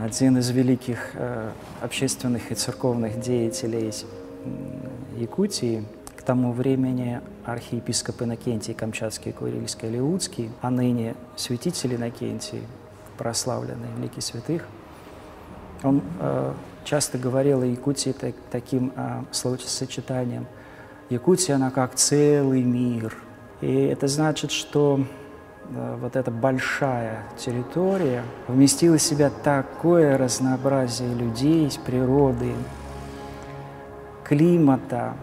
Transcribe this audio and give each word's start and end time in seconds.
Один 0.00 0.38
из 0.38 0.50
великих 0.50 1.10
э, 1.14 1.50
общественных 1.82 2.50
и 2.50 2.54
церковных 2.54 3.20
деятелей 3.20 3.92
Якутии, 5.16 5.84
к 6.16 6.22
тому 6.22 6.52
времени 6.52 7.20
архиепископ 7.44 8.22
Иннокентий 8.22 8.74
Камчатский, 8.74 9.32
Курильский, 9.32 9.88
Леудский, 9.88 10.50
а 10.62 10.70
ныне 10.70 11.14
святитель 11.36 11.96
Иннокентий, 11.96 12.62
прославленный 13.18 13.88
великий 13.98 14.20
святых, 14.20 14.66
он 15.82 16.02
э, 16.18 16.52
часто 16.84 17.18
говорил 17.18 17.62
о 17.62 17.66
Якутии 17.66 18.12
так, 18.12 18.34
таким 18.50 18.92
э, 18.96 19.22
словосочетанием. 19.32 20.46
Якутия, 21.10 21.56
она 21.56 21.70
как 21.70 21.94
целый 21.96 22.62
мир. 22.62 23.14
И 23.60 23.70
это 23.70 24.08
значит, 24.08 24.52
что 24.52 25.00
вот 26.00 26.16
эта 26.16 26.30
большая 26.30 27.24
территория 27.38 28.24
вместила 28.48 28.96
в 28.96 29.02
себя 29.02 29.30
такое 29.30 30.18
разнообразие 30.18 31.14
людей, 31.14 31.70
природы, 31.84 32.54
климата, 34.24 35.14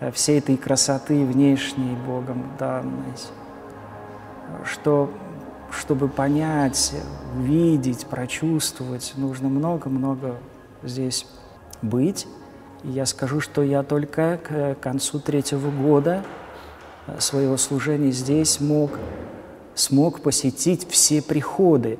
э, 0.00 0.10
всей 0.10 0.38
этой 0.38 0.56
красоты 0.56 1.24
внешней 1.24 1.96
Богом 2.06 2.44
данной, 2.58 3.14
что 4.64 5.10
чтобы 5.70 6.08
понять, 6.08 6.94
увидеть, 7.36 8.06
прочувствовать, 8.06 9.12
нужно 9.16 9.48
много-много 9.48 10.36
здесь 10.82 11.26
быть. 11.82 12.26
Я 12.88 13.04
скажу, 13.04 13.40
что 13.40 13.64
я 13.64 13.82
только 13.82 14.38
к 14.38 14.76
концу 14.80 15.18
третьего 15.18 15.72
года 15.72 16.22
э, 17.08 17.18
своего 17.18 17.56
служения 17.56 18.12
здесь 18.12 18.60
мог 18.60 18.92
смог 19.74 20.20
посетить 20.20 20.88
все 20.88 21.20
приходы, 21.20 21.98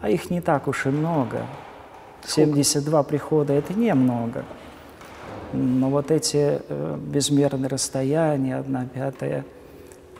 а 0.00 0.10
их 0.10 0.30
не 0.30 0.40
так 0.40 0.68
уж 0.68 0.86
и 0.86 0.90
много. 0.90 1.44
72 2.24 3.02
прихода– 3.02 3.52
это 3.54 3.74
немного. 3.74 4.44
Но 5.52 5.90
вот 5.90 6.12
эти 6.12 6.60
э, 6.68 6.98
безмерные 7.00 7.68
расстояния, 7.68 8.58
одна 8.58 8.86
пятая 8.86 9.44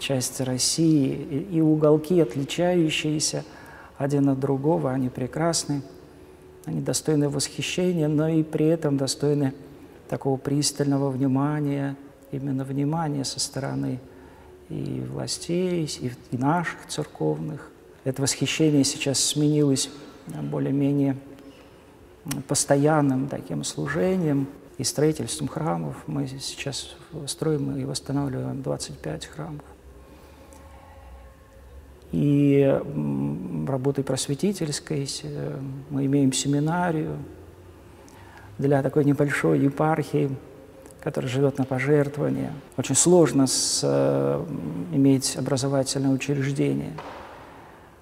часть 0.01 0.41
России 0.41 1.13
и, 1.13 1.59
и 1.59 1.61
уголки, 1.61 2.21
отличающиеся 2.21 3.45
один 3.97 4.29
от 4.31 4.41
другого, 4.41 4.91
они 4.91 5.11
прекрасны, 5.11 5.83
они 6.65 6.81
достойны 6.81 7.29
восхищения, 7.29 8.09
но 8.09 8.27
и 8.27 8.43
при 8.43 8.67
этом 8.67 8.97
достойны 8.97 9.55
такого 10.09 10.37
пристального 10.37 11.11
внимания, 11.11 11.97
именно 12.33 12.65
внимания 12.65 13.25
со 13.25 13.41
стороны 13.41 14.01
и 14.69 15.05
властей, 15.11 15.89
и, 16.01 16.13
и 16.31 16.39
наших 16.39 16.87
церковных. 16.87 17.71
Это 18.05 18.23
восхищение 18.23 18.85
сейчас 18.85 19.19
сменилось 19.21 19.91
более-менее 20.27 21.17
постоянным 22.47 23.29
таким 23.29 23.65
служением 23.65 24.47
и 24.77 24.85
строительством 24.85 25.49
храмов. 25.49 25.97
Мы 26.07 26.27
сейчас 26.27 26.95
строим 27.27 27.77
и 27.77 27.85
восстанавливаем 27.85 28.63
25 28.63 29.27
храмов. 29.27 29.65
И 32.13 32.81
работой 33.67 34.03
просветительской 34.03 35.07
мы 35.91 36.07
имеем 36.07 36.33
семинарию 36.33 37.19
для 38.59 38.83
такой 38.83 39.05
небольшой 39.05 39.61
епархии– 39.61 40.31
который 41.01 41.27
живет 41.27 41.59
на 41.59 41.65
пожертвования. 41.65 42.53
Очень 42.77 42.95
сложно 42.95 43.47
с, 43.47 43.81
э, 43.83 44.45
иметь 44.93 45.37
образовательное 45.37 46.11
учреждение, 46.11 46.93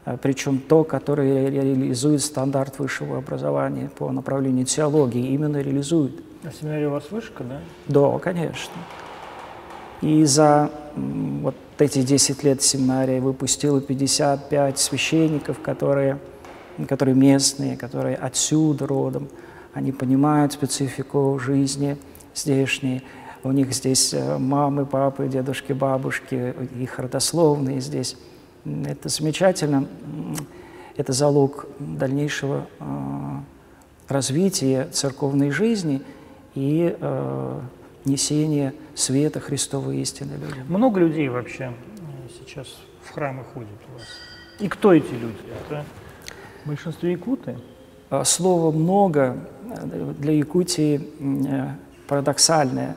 э, 0.07 0.17
причем 0.21 0.59
то, 0.59 0.83
которое 0.85 1.51
реализует 1.51 2.23
стандарт 2.23 2.79
высшего 2.79 3.19
образования 3.19 3.91
по 3.97 4.11
направлению 4.11 4.65
теологии, 4.65 5.29
именно 5.29 5.59
реализует. 5.59 6.21
А 6.43 6.51
семинария 6.51 6.89
у 6.89 6.93
вас 6.93 7.11
вышка, 7.11 7.45
да? 7.45 7.61
Да, 7.87 8.19
конечно. 8.19 8.75
И 10.01 10.25
за 10.25 10.71
вот 10.97 11.55
эти 11.79 12.03
10 12.03 12.43
лет 12.43 12.63
семинария 12.63 13.21
выпустила 13.21 13.81
55 13.81 14.79
священников, 14.79 15.61
которые, 15.61 16.19
которые 16.89 17.15
местные, 17.15 17.77
которые 17.77 18.17
отсюда 18.17 18.87
родом. 18.87 19.29
Они 19.77 19.93
понимают 19.93 20.55
специфику 20.55 21.39
жизни– 21.39 21.97
здешние. 22.37 23.03
У 23.43 23.53
них 23.53 23.73
здесь 23.73 24.13
э, 24.15 24.39
мамы, 24.39 24.87
папы, 24.87 25.29
дедушки, 25.29 25.73
бабушки, 25.73 26.55
их 26.81 26.99
родословные 26.99 27.81
здесь. 27.81 28.17
Это 28.65 29.09
замечательно. 29.09 29.87
Это 30.97 31.13
залог 31.13 31.67
дальнейшего 31.79 32.67
э, 32.81 32.85
развития 34.09 34.89
церковной 34.93 35.51
жизни 35.51 36.03
и 36.55 36.97
э, 36.99 37.61
несения 38.05 38.75
света 38.95 39.41
Христовой 39.41 39.99
истины 39.99 40.33
людям. 40.33 40.67
Много 40.69 41.01
людей 41.01 41.29
вообще 41.29 41.73
сейчас 42.41 42.67
в 43.03 43.13
храмы 43.13 43.45
ходят 43.53 43.69
у 43.91 43.93
вас? 43.93 44.03
И 44.59 44.69
кто 44.69 44.93
эти 44.93 45.13
люди? 45.13 45.37
Это 45.69 45.85
большинство 46.65 47.07
якуты? 47.07 47.57
Слово 48.25 48.71
«много» 48.71 49.37
для 50.19 50.33
Якутии 50.33 51.01
парадоксальное. 52.07 52.97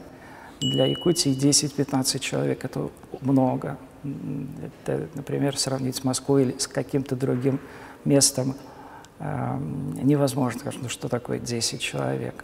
Для 0.61 0.85
Якутии 0.85 1.31
10-15 1.31 2.19
человек– 2.19 2.63
это 2.65 2.89
много. 3.21 3.77
Это, 4.03 5.07
например, 5.15 5.57
сравнить 5.57 5.95
с 5.95 6.03
Москвой 6.03 6.43
или 6.43 6.57
с 6.57 6.67
каким-то 6.67 7.15
другим 7.15 7.59
местом 8.05 8.55
э, 9.19 9.57
невозможно. 10.01 10.61
Ну 10.81 10.89
что 10.89 11.07
такое 11.07 11.39
10 11.39 11.81
человек? 11.81 12.43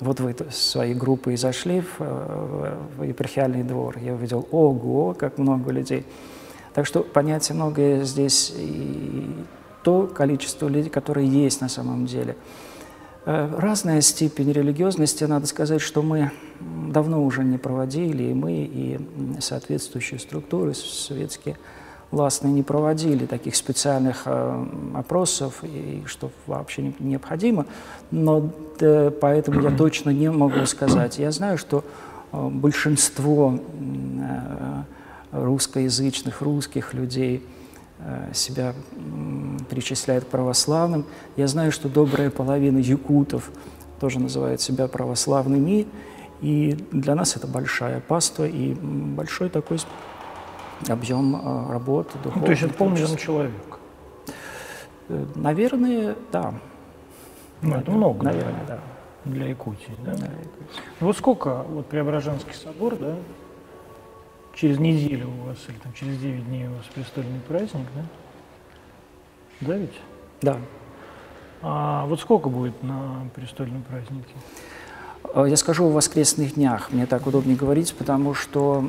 Вот 0.00 0.20
вы 0.20 0.34
своей 0.50 0.94
группой 0.94 1.36
зашли 1.36 1.80
в, 1.80 1.98
в 1.98 3.02
епархиальный 3.02 3.62
двор, 3.62 3.96
я 3.98 4.14
увидел, 4.14 4.46
ого, 4.50 5.14
как 5.14 5.38
много 5.38 5.72
людей. 5.72 6.04
Так 6.74 6.86
что 6.86 7.02
понятие 7.02 7.56
многое 7.56 8.04
здесь 8.04 8.52
и 8.54 9.26
то 9.82 10.06
количество 10.06 10.68
людей, 10.68 10.90
которые 10.90 11.26
есть 11.28 11.60
на 11.60 11.68
самом 11.68 12.06
деле– 12.06 12.36
Э, 12.46 12.65
разная 13.26 14.00
степень 14.02 14.52
религиозности, 14.52 15.24
надо 15.24 15.46
сказать, 15.46 15.80
что 15.80 16.00
мы 16.00 16.30
давно 16.60 17.24
уже 17.24 17.42
не 17.42 17.58
проводили, 17.58 18.22
и 18.24 18.34
мы, 18.34 18.52
и 18.52 19.00
соответствующие 19.40 20.20
структуры 20.20 20.74
советские 20.74 21.58
властные 22.12 22.52
не 22.52 22.62
проводили 22.62 23.26
таких 23.26 23.56
специальных 23.56 24.22
э, 24.26 24.66
опросов, 24.94 25.64
и 25.64 26.04
что 26.06 26.30
вообще 26.46 26.82
не, 26.82 26.94
необходимо, 27.00 27.66
но 28.12 28.48
э, 28.78 29.10
поэтому 29.10 29.60
я 29.60 29.76
точно 29.76 30.10
не 30.10 30.30
могу 30.30 30.64
сказать. 30.66 31.18
Я 31.18 31.32
знаю, 31.32 31.58
что 31.58 31.84
э, 32.32 32.48
большинство 32.48 33.58
э, 33.58 34.82
русскоязычных, 35.32 36.42
русских 36.42 36.94
людей– 36.94 37.42
Э, 37.55 37.55
себя 38.32 38.74
причисляет 39.70 40.26
православным. 40.26 41.06
Я 41.36 41.46
знаю, 41.46 41.72
что 41.72 41.88
добрая 41.88 42.30
половина 42.30 42.78
якутов 42.78 43.50
тоже 44.00 44.20
называют 44.20 44.60
себя 44.60 44.86
православными, 44.88 45.86
и 46.40 46.76
для 46.92 47.14
нас 47.14 47.36
это 47.36 47.46
большая 47.46 48.00
паства 48.00 48.46
и 48.46 48.74
большой 48.74 49.48
такой 49.48 49.78
объем 50.88 51.36
э, 51.36 51.72
работы. 51.72 52.18
Ну, 52.24 52.42
то 52.42 52.50
есть 52.50 52.62
это 52.62 52.74
полмиллиона 52.74 53.16
человек? 53.16 53.78
Э, 55.08 55.24
наверное, 55.34 56.16
да. 56.30 56.54
Ну, 57.62 57.76
это 57.76 57.90
много, 57.90 58.24
наверное, 58.24 58.64
да. 58.66 58.80
Для 59.24 59.46
Якутии, 59.48 59.90
да? 60.04 60.14
да 60.14 60.28
ну, 61.00 61.08
вот 61.08 61.16
сколько, 61.16 61.62
вот 61.62 61.86
Преображенский 61.86 62.54
собор, 62.54 62.96
да, 62.96 63.16
через 64.56 64.78
неделю 64.78 65.28
у 65.28 65.48
вас, 65.48 65.58
или 65.68 65.76
там 65.76 65.92
через 65.92 66.18
9 66.18 66.48
дней 66.48 66.66
у 66.66 66.72
вас 66.72 66.86
престольный 66.94 67.40
праздник, 67.46 67.86
да? 67.94 68.04
Да 69.60 69.76
ведь? 69.76 70.00
Да. 70.42 70.56
А 71.62 72.06
вот 72.06 72.20
сколько 72.20 72.48
будет 72.48 72.82
на 72.82 73.28
престольном 73.34 73.82
празднике? 73.82 74.34
Э, 75.34 75.46
я 75.48 75.56
скажу 75.56 75.86
о 75.86 75.90
воскресных 75.90 76.54
днях. 76.54 76.90
Мне 76.92 77.06
так 77.06 77.26
удобнее 77.26 77.56
говорить, 77.56 77.94
потому 77.94 78.34
что 78.34 78.88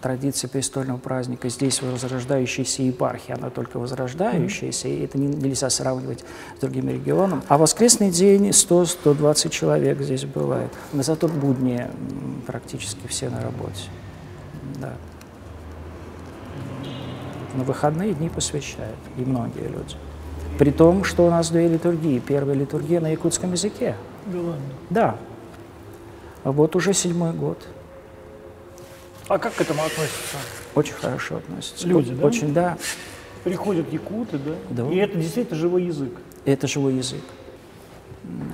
традиция 0.00 0.48
престольного 0.48 0.98
праздника 0.98 1.48
здесь 1.48 1.82
возрождающаяся 1.82 2.82
епархия, 2.82 3.36
она 3.36 3.50
только 3.50 3.78
возрождающаяся, 3.78 4.88
и 4.88 5.04
это 5.04 5.18
не, 5.18 5.26
нельзя 5.26 5.70
сравнивать 5.70 6.24
с 6.56 6.60
другими 6.60 6.92
регионами. 6.92 7.42
А 7.48 7.58
воскресный 7.58 8.10
день 8.10 8.48
100-120 8.50 9.50
человек 9.50 10.00
здесь 10.00 10.24
бывает. 10.24 10.72
Но 10.92 11.02
зато 11.02 11.28
будни 11.28 11.86
практически 12.46 13.06
все 13.08 13.28
на 13.28 13.42
работе. 13.42 13.90
Да. 14.80 14.94
На 17.54 17.64
выходные 17.64 18.12
дни 18.12 18.28
посвящают, 18.28 18.98
и 19.16 19.20
многие 19.22 19.68
люди. 19.68 19.96
При 20.58 20.70
том, 20.70 21.04
что 21.04 21.26
у 21.26 21.30
нас 21.30 21.50
две 21.50 21.68
литургии. 21.68 22.18
Первая 22.18 22.56
литургия 22.56 23.00
на 23.00 23.08
якутском 23.08 23.52
языке. 23.52 23.94
Да 24.26 24.38
ладно? 24.38 24.62
Да. 24.90 25.16
А 26.44 26.52
вот 26.52 26.76
уже 26.76 26.92
седьмой 26.92 27.32
год. 27.32 27.58
А 29.28 29.38
как 29.38 29.54
к 29.54 29.60
этому 29.60 29.82
относятся? 29.82 30.36
Очень 30.74 30.94
хорошо 30.94 31.36
относятся. 31.36 31.86
Люди, 31.86 32.14
да? 32.14 32.26
Очень, 32.26 32.54
да. 32.54 32.78
Приходят 33.42 33.92
якуты, 33.92 34.38
да? 34.38 34.54
Да. 34.70 34.90
И 34.90 34.96
это 34.96 35.18
действительно 35.18 35.58
живой 35.58 35.84
язык. 35.84 36.12
Это 36.44 36.66
живой 36.66 36.94
язык. 36.94 37.24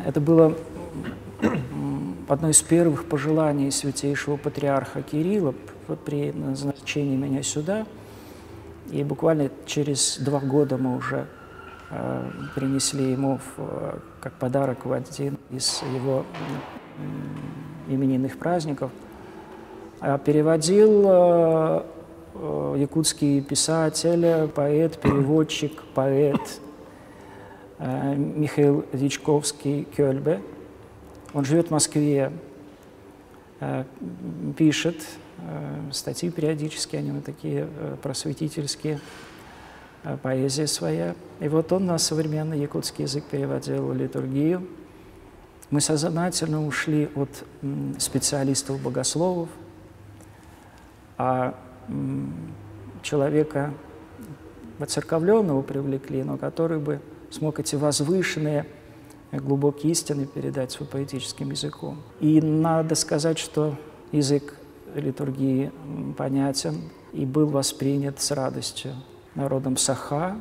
Это 0.06 0.20
было 0.20 0.56
одно 2.28 2.50
из 2.50 2.60
первых 2.62 3.04
пожеланий 3.04 3.70
святейшего 3.70 4.36
патриарха 4.36 5.02
Кирилла 5.02 5.54
при 6.04 6.32
назначении 6.32 7.16
меня 7.16 7.42
сюда. 7.42 7.86
И 8.90 9.02
буквально 9.04 9.50
через 9.66 10.18
два 10.18 10.40
года 10.40 10.76
мы 10.76 10.96
уже 10.96 11.26
э, 11.90 12.30
принесли 12.54 13.12
ему 13.12 13.38
в, 13.38 13.42
э, 13.58 13.98
как 14.20 14.34
подарок 14.34 14.84
в 14.84 14.92
один 14.92 15.38
из 15.50 15.82
его 15.94 16.24
именинных 17.88 18.38
праздников. 18.38 18.90
А 20.00 20.18
переводил 20.18 21.04
э, 21.06 21.82
э, 22.34 22.74
якутский 22.78 23.40
писатель, 23.40 24.48
поэт, 24.48 24.98
переводчик, 25.00 25.82
поэт 25.94 26.60
э, 27.78 28.14
Михаил 28.16 28.84
Дичковский 28.92 29.84
Кёльбе. 29.96 30.40
Он 31.34 31.44
живет 31.44 31.68
в 31.68 31.70
Москве, 31.70 32.32
э, 33.60 33.84
пишет 34.56 34.96
статьи 35.92 36.30
периодически, 36.30 36.96
они 36.96 37.10
вот 37.10 37.24
такие 37.24 37.68
э, 37.68 37.96
просветительские, 38.02 39.00
э, 40.04 40.16
поэзия 40.22 40.66
своя. 40.66 41.14
И 41.40 41.48
вот 41.48 41.72
он 41.72 41.86
на 41.86 41.98
современный 41.98 42.58
якутский 42.60 43.04
язык 43.04 43.24
переводил 43.24 43.92
литургию. 43.92 44.66
Мы 45.70 45.80
сознательно 45.80 46.66
ушли 46.66 47.08
от 47.14 47.44
специалистов-богословов, 47.98 49.48
а 51.16 51.58
человека 53.02 53.72
воцерковленного 54.78 55.62
привлекли, 55.62 56.22
но 56.22 56.36
который 56.36 56.78
бы 56.78 57.00
смог 57.30 57.58
эти 57.58 57.74
возвышенные 57.74 58.66
глубокие 59.30 59.92
истины 59.92 60.26
передать 60.26 60.72
своим 60.72 60.90
поэтическим 60.90 61.50
языком. 61.50 62.02
И 62.20 62.40
надо 62.42 62.94
сказать, 62.94 63.38
что 63.38 63.76
язык 64.12 64.56
литургии 64.94 65.72
понятен 66.16 66.90
и 67.12 67.26
был 67.26 67.48
воспринят 67.48 68.20
с 68.20 68.30
радостью 68.30 68.92
народом 69.34 69.76
Саха. 69.76 70.40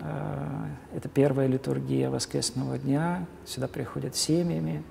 Э, 0.00 0.66
это 0.94 1.08
первая 1.08 1.46
литургия 1.46 2.10
воскресного 2.10 2.78
дня, 2.78 3.26
сюда 3.44 3.68
приходят 3.68 4.16
семьями, 4.16 4.82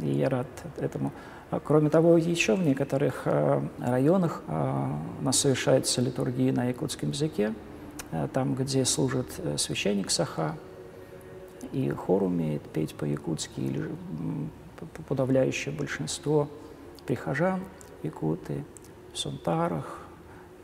и 0.00 0.10
я 0.10 0.28
рад 0.28 0.46
этому. 0.78 1.12
А 1.50 1.60
кроме 1.60 1.90
того, 1.90 2.16
еще 2.16 2.54
в 2.54 2.62
некоторых 2.62 3.22
э, 3.26 3.62
районах 3.78 4.42
э, 4.46 4.90
у 5.20 5.24
нас 5.24 5.38
совершается 5.38 6.00
литургия 6.00 6.52
на 6.52 6.66
якутском 6.66 7.10
языке, 7.10 7.54
там, 8.34 8.54
где 8.54 8.84
служит 8.84 9.40
священник 9.56 10.10
Саха, 10.10 10.54
и 11.72 11.88
хор 11.88 12.24
умеет 12.24 12.60
петь 12.60 12.94
по-якутски, 12.94 13.58
или 13.58 13.90
подавляющее 15.08 15.74
большинство 15.74 16.50
прихожан 17.06 17.60
якуты 18.02 18.64
в 19.12 19.18
Сунтарах, 19.18 19.98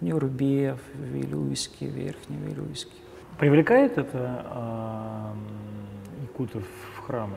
в 0.00 0.04
Нюрбе, 0.04 0.76
в 0.94 1.02
Вилюйске, 1.02 1.86
в 1.86 1.90
Верхневилюйске. 1.90 2.92
Привлекает 3.38 3.98
это 3.98 4.44
э, 4.46 6.22
якутов 6.22 6.64
в 6.96 7.00
храмы? 7.00 7.36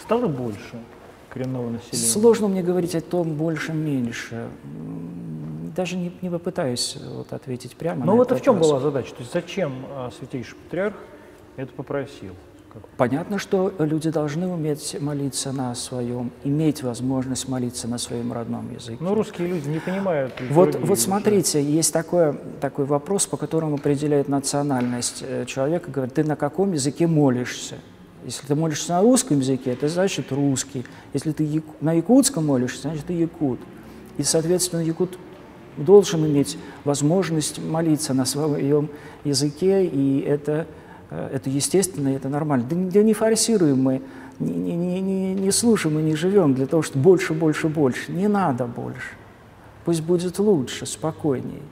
Стало 0.00 0.26
больше 0.26 0.80
коренного 1.28 1.70
населения? 1.70 2.08
Сложно 2.08 2.48
мне 2.48 2.62
говорить 2.62 2.94
о 2.94 3.00
том 3.00 3.34
больше-меньше. 3.34 4.48
Даже 5.76 5.96
не, 5.96 6.12
не 6.20 6.30
попытаюсь 6.30 6.96
вот 7.00 7.32
ответить 7.32 7.76
прямо. 7.76 8.04
Ну 8.04 8.16
вот 8.16 8.32
в 8.32 8.40
чем 8.40 8.58
была 8.58 8.80
задача? 8.80 9.10
То 9.10 9.20
есть 9.20 9.32
зачем 9.32 9.72
а, 9.90 10.10
святейший 10.16 10.56
патриарх 10.56 10.96
это 11.56 11.72
попросил? 11.72 12.34
Понятно, 12.96 13.38
что 13.38 13.72
люди 13.78 14.10
должны 14.10 14.48
уметь 14.48 14.96
молиться 15.00 15.52
на 15.52 15.74
своем, 15.74 16.32
иметь 16.42 16.82
возможность 16.82 17.48
молиться 17.48 17.88
на 17.88 17.98
своем 17.98 18.32
родном 18.32 18.72
языке. 18.72 18.98
Но 19.00 19.14
русские 19.14 19.48
люди 19.48 19.68
не 19.68 19.78
понимают. 19.78 20.34
Вот, 20.50 20.74
вот 20.74 20.98
смотрите, 20.98 21.62
есть 21.62 21.92
такой, 21.92 22.34
такой 22.60 22.84
вопрос, 22.84 23.26
по 23.26 23.36
которому 23.36 23.76
определяет 23.76 24.28
национальность 24.28 25.24
э, 25.26 25.44
человека. 25.46 25.90
Говорит, 25.90 26.14
ты 26.14 26.24
на 26.24 26.36
каком 26.36 26.72
языке 26.72 27.06
молишься? 27.06 27.76
Если 28.24 28.46
ты 28.46 28.54
молишься 28.54 28.92
на 28.92 29.02
русском 29.02 29.38
языке, 29.38 29.72
это 29.72 29.88
значит 29.88 30.32
русский. 30.32 30.84
Если 31.12 31.32
ты 31.32 31.62
на 31.80 31.92
якутском 31.92 32.46
молишься, 32.46 32.82
значит 32.82 33.06
ты 33.06 33.12
якут. 33.12 33.60
И, 34.16 34.22
соответственно, 34.22 34.80
якут 34.80 35.18
должен 35.76 36.24
иметь 36.26 36.56
возможность 36.84 37.58
молиться 37.58 38.14
на 38.14 38.24
своем 38.24 38.88
языке, 39.24 39.84
и 39.84 40.20
это 40.20 40.66
это 41.32 41.50
естественно, 41.50 42.08
это 42.08 42.28
нормально. 42.28 42.66
Да, 42.68 42.76
да 42.76 43.02
не 43.02 43.14
форсируем 43.14 43.82
мы, 43.82 44.02
не, 44.38 44.54
не, 44.54 45.00
не, 45.00 45.34
не 45.34 45.50
слушаем 45.50 45.98
и 45.98 46.02
не 46.02 46.16
живем 46.16 46.54
для 46.54 46.66
того, 46.66 46.82
чтобы 46.82 47.02
больше, 47.02 47.34
больше, 47.34 47.68
больше. 47.68 48.12
Не 48.12 48.28
надо 48.28 48.66
больше. 48.66 49.12
Пусть 49.84 50.02
будет 50.02 50.38
лучше, 50.38 50.86
спокойнее. 50.86 51.62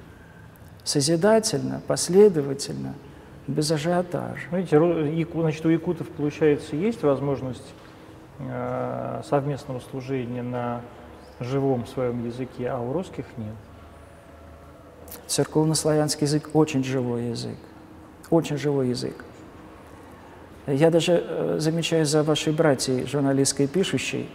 Созидательно, 0.84 1.80
последовательно, 1.86 2.94
без 3.46 3.70
ажиотажа. 3.70 4.48
Видите, 4.50 4.78
значит, 5.34 5.64
у 5.64 5.68
якутов, 5.68 6.08
получается, 6.08 6.76
есть 6.76 7.02
возможность 7.02 7.74
э, 8.38 9.22
совместного 9.28 9.80
служения 9.90 10.42
на 10.42 10.82
живом 11.40 11.86
своем 11.86 12.24
языке, 12.26 12.68
а 12.68 12.80
у 12.80 12.92
русских 12.92 13.24
нет. 13.36 13.54
Церковно-славянский 15.26 16.26
язык 16.26 16.50
очень 16.52 16.84
живой 16.84 17.30
язык 17.30 17.56
очень 18.32 18.56
живой 18.56 18.88
язык. 18.88 19.24
Я 20.66 20.90
даже 20.90 21.24
э, 21.26 21.56
замечаю 21.58 22.06
за 22.06 22.22
вашей 22.22 22.52
братьей, 22.52 23.06
журналисткой 23.06 23.66
пишущей, 23.66 24.28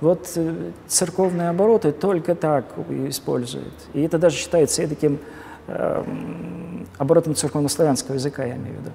вот 0.00 0.30
э, 0.36 0.70
церковные 0.86 1.50
обороты 1.50 1.92
только 1.92 2.34
так 2.34 2.64
используют. 3.08 3.74
И 3.92 4.02
это 4.02 4.18
даже 4.18 4.36
считается 4.36 4.86
таким 4.86 5.18
э, 5.66 6.04
оборотом 6.98 7.34
церковно-славянского 7.34 8.14
языка, 8.14 8.44
я 8.44 8.56
имею 8.56 8.76
в 8.76 8.80
виду. 8.80 8.90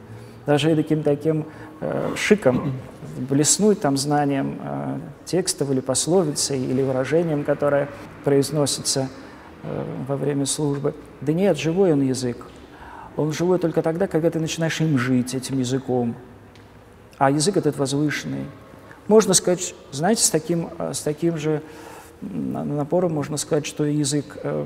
Даже 0.46 0.76
таким 0.76 1.04
таким 1.04 1.46
э, 1.82 2.14
шиком, 2.16 2.74
блеснуть 3.18 3.80
там 3.80 3.98
знанием 3.98 4.60
э, 4.62 5.00
текстов 5.26 5.72
или 5.72 5.82
пословицы, 5.82 6.58
или 6.58 6.82
выражением, 6.82 7.44
которое 7.44 7.90
произносится 8.24 9.10
э, 9.64 9.84
во 10.08 10.16
время 10.16 10.46
службы. 10.46 10.96
Да 11.22 11.32
нет, 11.32 11.58
живой 11.58 11.94
он 11.94 12.02
язык. 12.02 12.46
Он 13.16 13.32
живой 13.32 13.60
только 13.60 13.82
тогда, 13.82 14.08
когда 14.08 14.30
ты 14.32 14.40
начинаешь 14.40 14.82
им 14.82 14.98
жить, 14.98 15.36
этим 15.36 15.60
языком. 15.60 16.16
А 17.18 17.32
язык 17.32 17.58
этот 17.58 17.78
возвышенный. 17.78 18.46
Можно 19.08 19.34
сказать, 19.34 19.76
знаете, 19.92 20.24
с 20.24 20.30
таким, 20.30 20.70
с 20.80 21.02
таким 21.02 21.38
же 21.38 21.62
напором 22.22 23.14
можно 23.14 23.38
сказать, 23.38 23.66
что 23.66 23.84
язык 23.84 24.38
э, 24.44 24.66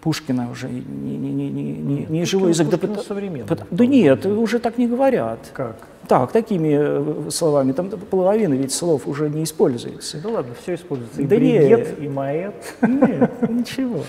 Пушкина 0.00 0.50
уже 0.50 0.68
не, 0.68 0.80
не, 0.80 1.32
не, 1.32 1.50
не, 1.50 1.62
не, 1.72 2.06
не 2.06 2.24
живой 2.24 2.50
язык. 2.50 2.68
Да, 2.68 3.02
современный. 3.02 3.46
Да 3.70 3.86
нет, 3.86 4.26
уже 4.26 4.58
так 4.58 4.78
не 4.78 4.88
говорят. 4.88 5.38
Как? 5.52 5.76
Так, 6.08 6.32
такими 6.32 7.26
э, 7.26 7.30
словами. 7.30 7.72
Там 7.72 7.88
половина 7.90 8.54
ведь 8.54 8.72
слов 8.72 9.06
уже 9.06 9.30
не 9.30 9.44
используется. 9.44 10.18
Да 10.20 10.30
ладно, 10.30 10.54
все 10.60 10.74
используется. 10.74 11.22
И 11.22 11.26
да 11.26 11.36
бригет, 11.36 11.78
нет. 11.78 11.98
и 12.00 12.08
маэт. 12.08 12.74
Нет, 12.82 13.30
ничего. 13.48 14.02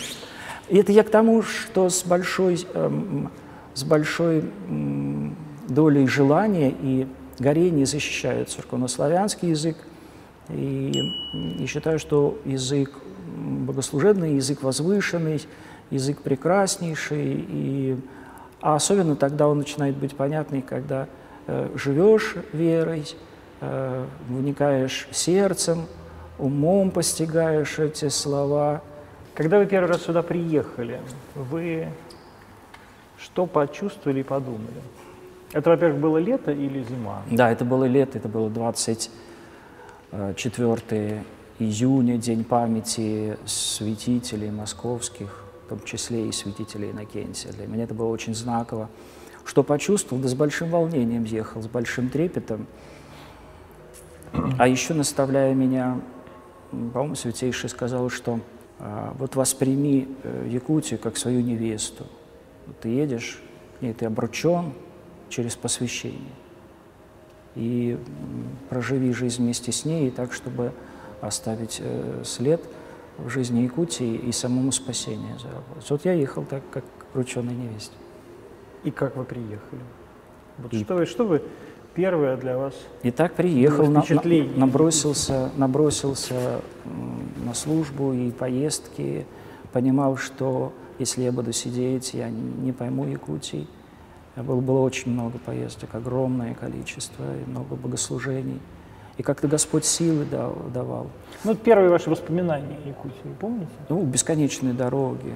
И 0.70 0.78
это 0.78 0.92
я 0.92 1.04
к 1.04 1.10
тому, 1.10 1.44
что 1.44 1.90
с 1.90 2.04
большой, 2.04 2.66
эм, 2.74 3.30
с 3.76 3.84
большой 3.84 4.40
эм, 4.40 5.13
долей 5.68 6.08
желания 6.08 6.74
и 6.82 7.08
горения 7.40 7.86
защищают 7.86 8.50
церковнославянский 8.50 9.50
язык. 9.50 9.78
И, 10.50 10.92
и 11.60 11.66
считаю, 11.68 12.00
что 12.00 12.38
язык 12.46 12.92
богослужебный, 13.36 14.36
язык 14.36 14.64
возвышенный, 14.64 15.42
язык 15.90 16.22
прекраснейший. 16.22 17.46
И, 17.48 17.98
а 18.62 18.76
особенно 18.76 19.16
тогда 19.16 19.48
он 19.48 19.60
начинает 19.60 19.96
быть 19.96 20.16
понятный, 20.16 20.62
когда 20.62 21.08
э, 21.48 21.70
живешь 21.76 22.36
верой, 22.52 23.06
э, 23.62 24.06
вникаешь 24.28 25.08
сердцем, 25.12 25.86
умом 26.38 26.92
постигаешь 26.92 27.80
эти 27.80 28.10
слова– 28.10 28.82
когда 29.34 29.58
вы 29.58 29.66
первый 29.66 29.88
раз 29.88 30.04
сюда 30.04 30.22
приехали, 30.22 31.02
вы 31.34 31.88
что 33.18 33.48
почувствовали 33.48 34.20
и 34.20 34.24
подумали? 34.24 34.82
Это, 35.54 35.70
во-первых, 35.70 36.02
было 36.02 36.18
лето 36.18 36.52
или 36.52 36.84
зима? 36.84 37.22
Да, 37.32 37.50
это 37.52 37.64
было 37.64 37.86
лето, 37.86 38.18
это 38.18 38.28
было 38.28 38.50
24 38.50 41.24
июня, 41.60 42.18
День 42.18 42.44
памяти 42.44 43.38
святителей 43.46 44.52
московских, 44.52 45.46
в 45.66 45.70
том 45.70 45.80
числе 45.86 46.28
и 46.28 46.32
святителей 46.32 46.92
Иннокентия. 46.92 47.54
Для 47.54 47.68
меня 47.68 47.84
это 47.84 47.94
было 47.94 48.10
очень 48.10 48.36
знаково. 48.36 48.90
Что 49.46 49.64
почувствовал? 49.64 50.22
Да 50.22 50.28
с 50.28 50.34
большим 50.34 50.72
волнением 50.72 51.24
ехал, 51.24 51.62
с 51.62 51.68
большим 51.68 52.10
трепетом. 52.10 52.68
А 54.58 54.68
еще 54.68 54.94
наставляя 54.94 55.54
меня 55.54 56.02
по-моему, 56.94 57.16
Святейший 57.16 57.70
сказал, 57.70 58.10
что 58.10 58.40
а, 58.80 59.14
вот 59.18 59.36
восприми 59.36 60.08
э, 60.24 60.48
Якутию 60.50 61.00
как 61.00 61.18
свою 61.18 61.42
невесту. 61.42 62.06
Ты 62.82 62.90
едешь, 62.90 63.42
и 63.82 63.92
ты 63.94 64.06
обручен 64.06 64.74
через 65.30 65.56
посвящение. 65.56 66.36
И 67.56 67.98
проживи 68.70 69.14
жизнь 69.14 69.44
вместе 69.44 69.72
с 69.72 69.86
ней 69.86 70.10
так, 70.12 70.34
чтобы 70.34 70.74
оставить 71.22 71.78
э, 71.80 72.24
след 72.26 72.62
в 73.18 73.30
жизни 73.30 73.62
Якутии 73.62 74.16
и 74.16 74.32
самому 74.32 74.72
спасение 74.72 75.38
заработать. 75.40 75.90
Вот 75.90 76.06
я 76.06 76.14
ехал 76.14 76.44
так, 76.44 76.64
как 76.72 76.84
врученной 77.14 77.54
невесте. 77.54 77.96
И 78.84 78.92
как 78.92 79.16
вы 79.16 79.24
приехали? 79.24 79.82
Вот 80.58 80.74
и... 80.74 80.84
что, 80.84 80.96
вы, 80.96 81.06
что 81.06 81.26
вы 81.26 81.42
первое 81.94 82.38
для 82.38 82.58
вас? 82.58 82.74
И 83.04 83.12
так 83.12 83.34
приехал, 83.34 83.86
на, 83.86 84.04
на, 84.08 84.58
набросился, 84.58 85.52
набросился 85.56 86.62
на 87.46 87.54
службу 87.54 88.14
и 88.14 88.32
поездки, 88.32 89.26
понимал, 89.72 90.18
что 90.18 90.74
если 91.00 91.24
я 91.24 91.32
буду 91.32 91.54
сидеть, 91.54 92.14
я 92.14 92.30
не 92.30 92.72
пойму 92.72 93.06
Якутии. 93.06 93.68
Было, 94.36 94.62
было 94.62 94.80
очень 94.80 95.12
много 95.12 95.38
поездок, 95.38 95.94
огромное 95.94 96.56
количество, 96.56 97.24
и 97.24 97.50
много 97.50 97.76
богослужений. 97.76 98.60
И 99.18 99.24
как-то 99.24 99.48
Господь 99.48 99.86
силы 99.86 100.26
дал, 100.26 100.58
давал. 100.74 101.08
Ну, 101.44 101.54
первые 101.54 101.90
ваши 101.90 102.10
воспоминания 102.10 102.80
о 102.84 102.88
Якутии, 102.88 103.36
помните? 103.40 103.72
Ну, 103.90 104.04
бесконечные 104.04 104.74
дороги, 104.74 105.36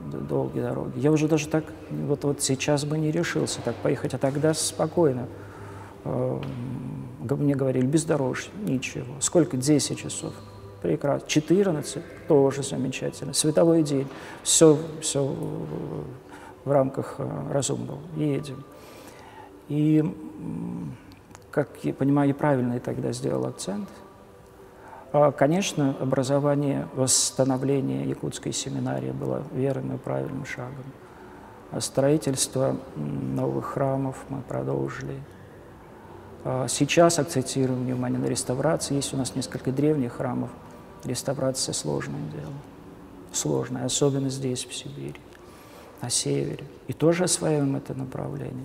долгие 0.00 0.60
дороги. 0.60 0.98
Я 0.98 1.10
уже 1.10 1.26
даже 1.26 1.48
так, 1.48 1.64
вот, 1.90 2.24
вот 2.24 2.42
сейчас 2.42 2.84
бы 2.84 2.98
не 2.98 3.10
решился 3.10 3.62
так 3.62 3.76
поехать, 3.76 4.12
а 4.12 4.18
тогда 4.18 4.52
спокойно. 4.52 5.26
Э, 6.04 6.38
мне 7.20 7.54
говорили, 7.54 7.86
бездорожье, 7.86 8.50
ничего. 8.62 9.14
Сколько? 9.20 9.56
10 9.56 9.98
часов. 9.98 10.34
Прекрасно. 10.82 11.26
14 11.26 12.02
тоже 12.28 12.62
замечательно. 12.62 13.32
Световой 13.32 13.82
день. 13.82 14.06
Все, 14.42 14.78
все 15.00 15.34
в 16.68 16.72
рамках 16.72 17.16
э, 17.18 17.28
разумного. 17.50 17.98
Едем. 18.14 18.62
И, 19.68 20.04
как 21.50 21.68
я 21.82 21.92
понимаю, 21.92 22.30
и 22.30 22.32
правильно 22.32 22.74
я 22.74 22.80
тогда 22.80 23.12
сделал 23.12 23.46
акцент. 23.46 23.88
А, 25.12 25.32
конечно, 25.32 25.96
образование, 26.00 26.86
восстановление 26.94 28.08
якутской 28.08 28.52
семинарии 28.52 29.10
было 29.10 29.42
верным 29.52 29.96
и 29.96 29.98
правильным 29.98 30.44
шагом. 30.44 30.84
А 31.70 31.80
строительство 31.80 32.76
новых 32.96 33.66
храмов 33.66 34.24
мы 34.28 34.42
продолжили. 34.42 35.20
А, 36.44 36.68
сейчас 36.68 37.18
акцентируем 37.18 37.84
внимание 37.84 38.20
на 38.20 38.26
реставрации. 38.26 38.94
Есть 38.94 39.14
у 39.14 39.16
нас 39.16 39.34
несколько 39.34 39.72
древних 39.72 40.14
храмов. 40.14 40.50
Реставрация 41.04 41.72
сложное 41.72 42.20
дело. 42.32 42.52
Сложное, 43.32 43.84
особенно 43.84 44.30
здесь, 44.30 44.64
в 44.64 44.74
Сибири 44.74 45.20
на 46.02 46.10
севере, 46.10 46.64
и 46.86 46.92
тоже 46.92 47.24
осваиваем 47.24 47.76
это 47.76 47.94
направление. 47.94 48.64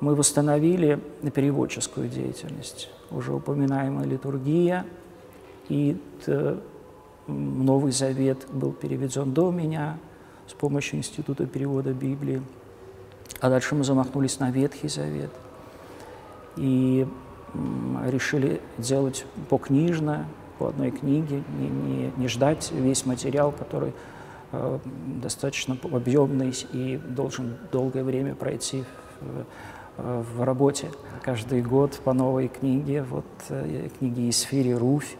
Мы 0.00 0.14
восстановили 0.14 1.00
переводческую 1.34 2.08
деятельность, 2.08 2.90
уже 3.10 3.32
упоминаемая 3.32 4.06
литургия, 4.06 4.84
и 5.68 5.96
Новый 7.26 7.92
Завет 7.92 8.46
был 8.52 8.72
переведен 8.72 9.32
до 9.32 9.50
меня 9.50 9.98
с 10.46 10.52
помощью 10.52 10.98
Института 10.98 11.46
перевода 11.46 11.92
Библии. 11.92 12.42
А 13.40 13.48
дальше 13.48 13.74
мы 13.74 13.84
замахнулись 13.84 14.40
на 14.40 14.50
Ветхий 14.50 14.88
Завет 14.88 15.30
и 16.56 17.06
решили 18.06 18.60
делать 18.78 19.24
покнижно, 19.48 20.26
по 20.58 20.68
одной 20.68 20.92
книге, 20.92 21.42
не, 21.58 21.68
не, 21.68 22.12
не 22.16 22.28
ждать 22.28 22.70
весь 22.72 23.06
материал, 23.06 23.50
который 23.50 23.92
Э, 23.92 24.13
достаточно 25.22 25.76
объемный 25.82 26.54
и 26.72 26.96
должен 26.96 27.56
долгое 27.72 28.04
время 28.04 28.34
пройти 28.34 28.84
в, 29.20 29.44
э, 29.98 30.44
работе. 30.44 30.90
Каждый 31.22 31.62
год 31.62 32.00
по 32.04 32.12
новой 32.12 32.48
книге, 32.48 33.02
вот 33.02 33.26
э, 33.48 33.88
книги 33.98 34.28
из 34.28 34.40
Фири 34.40 34.72
«Руфь», 34.72 35.16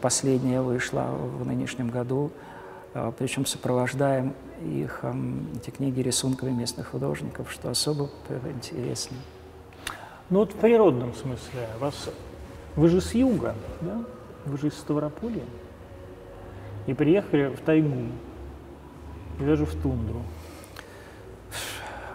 последняя 0.00 0.60
вышла 0.60 1.02
в 1.02 1.46
нынешнем 1.46 1.88
году, 1.88 2.32
причем 3.16 3.46
сопровождаем 3.46 4.34
их, 4.60 5.04
эти 5.54 5.70
книги 5.70 6.00
рисунками 6.00 6.50
местных 6.50 6.88
художников, 6.88 7.52
что 7.52 7.70
особо 7.70 8.10
интересно. 8.44 9.16
Ну 10.30 10.40
вот 10.40 10.52
в 10.52 10.56
природном 10.56 11.14
смысле, 11.14 11.68
вас, 11.78 12.08
вы 12.74 12.88
же 12.88 13.00
с 13.00 13.14
юга, 13.14 13.54
да? 13.82 14.02
Вы 14.46 14.56
же 14.56 14.68
из 14.68 14.74
Ставрополья. 14.74 15.44
И 16.86 16.94
приехали 16.94 17.54
в 17.54 17.60
тайгу 17.60 18.08
и 19.42 19.46
даже 19.46 19.66
в 19.66 19.74
тундру. 19.74 20.22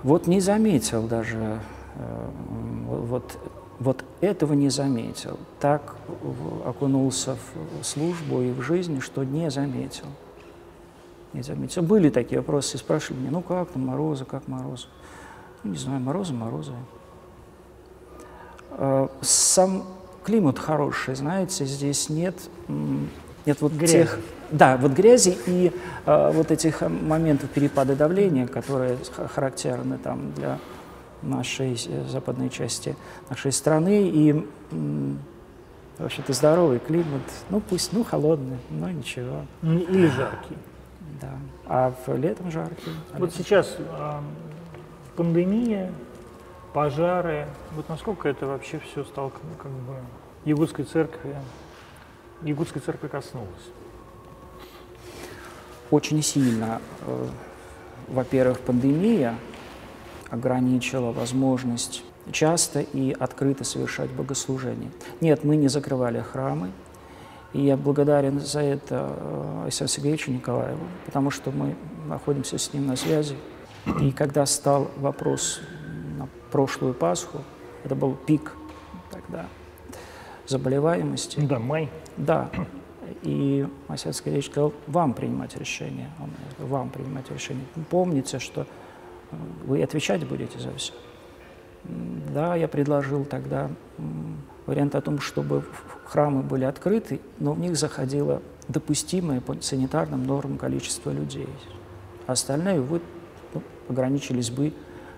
Вот 0.04 0.28
не 0.28 0.40
заметил 0.40 1.04
даже, 1.04 1.60
э, 1.96 2.30
вот, 2.88 3.38
вот 3.80 4.04
этого 4.22 4.54
не 4.54 4.70
заметил. 4.70 5.38
Так 5.60 5.96
окунулся 6.66 7.36
в 7.80 7.84
службу 7.84 8.42
и 8.42 8.52
в 8.52 8.62
жизнь, 8.62 9.02
что 9.02 9.24
не 9.24 9.50
заметил. 9.50 10.06
Не 11.34 11.42
заметил. 11.42 11.82
Были 11.82 12.10
такие 12.10 12.40
вопросы, 12.40 12.78
спрашивали 12.78 13.22
меня, 13.22 13.32
ну 13.32 13.42
как 13.42 13.70
там 13.70 13.86
морозы, 13.86 14.26
как 14.26 14.48
морозы? 14.48 14.88
Ну, 15.64 15.72
не 15.72 15.78
знаю, 15.78 16.00
морозы, 16.00 16.34
морозы. 16.34 16.74
Э, 18.72 19.08
сам 19.22 19.84
климат 20.24 20.60
хороший, 20.60 21.16
знаете, 21.16 21.66
здесь 21.66 22.10
нет, 22.10 22.36
нет 23.48 23.62
вот 23.62 23.72
Грязь. 23.72 23.92
тех 23.92 24.20
да, 24.52 24.78
вот 24.78 24.94
грязи 24.94 25.38
и 25.46 25.74
э, 26.06 26.32
вот 26.34 26.52
этих 26.52 26.82
моментов 26.82 27.50
перепада 27.50 27.96
давления, 27.96 28.48
которые 28.48 28.98
характерны 29.34 29.98
там 29.98 30.32
для 30.34 30.60
нашей 31.22 31.74
э, 31.74 32.06
западной 32.08 32.50
части 32.50 32.96
нашей 33.30 33.52
страны. 33.52 34.10
И 34.10 34.48
вообще-то 35.98 36.32
здоровый 36.34 36.80
климат, 36.80 37.24
ну 37.50 37.60
пусть, 37.60 37.92
ну 37.92 38.04
холодный, 38.04 38.58
но 38.70 38.90
ничего. 38.90 39.46
Или 39.64 40.08
жаркий. 40.08 40.58
Да, 41.20 41.32
а 41.66 41.94
в 42.06 42.16
летом 42.16 42.52
жаркий. 42.52 42.92
А 43.12 43.18
вот 43.18 43.32
летом... 43.32 43.44
сейчас 43.44 43.76
э, 43.78 44.20
пандемия, 45.16 45.92
пожары, 46.74 47.48
вот 47.76 47.90
насколько 47.90 48.30
это 48.30 48.46
вообще 48.46 48.80
все 48.80 49.04
стало 49.04 49.32
как 49.58 49.72
бы 49.72 49.96
Ягудской 50.46 50.86
церкви, 50.86 51.36
Ягудской 52.44 52.82
церкви 52.82 53.08
коснулось? 53.08 53.72
очень 55.92 56.22
сильно, 56.22 56.82
э, 57.02 57.28
во-первых, 58.08 58.60
пандемия 58.60 59.36
ограничила 60.30 61.12
возможность 61.12 62.04
часто 62.32 62.82
и 62.82 63.16
открыто 63.18 63.64
совершать 63.64 64.10
богослужение. 64.12 64.92
Нет, 65.22 65.44
мы 65.44 65.56
не 65.56 65.70
закрывали 65.70 66.20
храмы, 66.20 66.72
и 67.54 67.62
я 67.62 67.78
благодарен 67.78 68.40
за 68.42 68.62
это 68.62 69.14
э, 69.18 69.62
Александру 69.64 69.94
Сергеевичу 69.94 70.32
Николаеву, 70.32 70.84
потому 71.06 71.32
что 71.32 71.52
мы 71.52 71.76
находимся 72.08 72.58
с 72.58 72.74
ним 72.74 72.88
на 72.88 72.96
связи. 72.96 73.38
И 74.02 74.12
когда 74.12 74.46
стал 74.46 74.92
вопрос 74.98 75.62
на 76.18 76.28
прошлую 76.52 76.94
Пасху, 76.94 77.42
это 77.86 77.96
был 77.96 78.16
пик 78.16 78.52
тогда 79.10 79.46
заболеваемости. 80.46 81.40
Да, 81.40 81.60
май. 81.60 81.90
Да, 82.18 82.50
и 83.22 83.68
Масяцкая 83.88 84.36
речь 84.36 84.48
сказал, 84.48 84.74
вам 84.88 85.14
принимать 85.14 85.56
решение. 85.56 86.10
Он, 86.20 86.32
вам 86.68 86.90
принимать 86.90 87.30
решение. 87.32 87.64
Помните, 87.90 88.40
что 88.40 88.62
э, 88.62 89.36
вы 89.66 89.82
отвечать 89.84 90.28
будете 90.28 90.60
за 90.60 90.74
все. 90.74 90.94
Да, 92.34 92.56
я 92.56 92.68
предложил 92.68 93.24
тогда 93.24 93.70
вариант 94.66 94.96
о 94.96 95.02
том, 95.02 95.20
чтобы 95.20 95.64
храмы 96.06 96.42
были 96.42 96.66
открыты, 96.66 97.22
но 97.40 97.54
в 97.54 97.60
них 97.60 97.78
заходило 97.78 98.42
допустимое 98.68 99.40
по 99.40 99.56
санитарным 99.62 100.26
нормам 100.26 100.58
количество 100.58 101.12
людей. 101.12 101.48
А 102.26 102.34
остальные 102.34 102.82
вы 102.82 103.02
ну, 103.54 103.64
ограничились 103.88 104.50
бы 104.50 104.74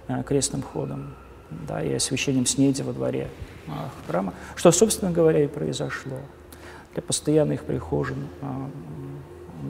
э, 0.08 0.24
крестным 0.24 0.62
ходом 0.62 1.15
да, 1.50 1.82
и 1.82 1.94
освящением 1.94 2.46
снеди 2.46 2.84
во 2.84 2.94
дворе 2.94 3.29
э, 3.68 3.72
храма, 4.08 4.34
что, 4.56 4.72
собственно 4.72 5.12
говоря, 5.12 5.44
и 5.44 5.48
произошло 5.48 6.18
для 6.93 7.01
постоянных 7.01 7.63
прихожан 7.63 8.27
а, 8.41 8.69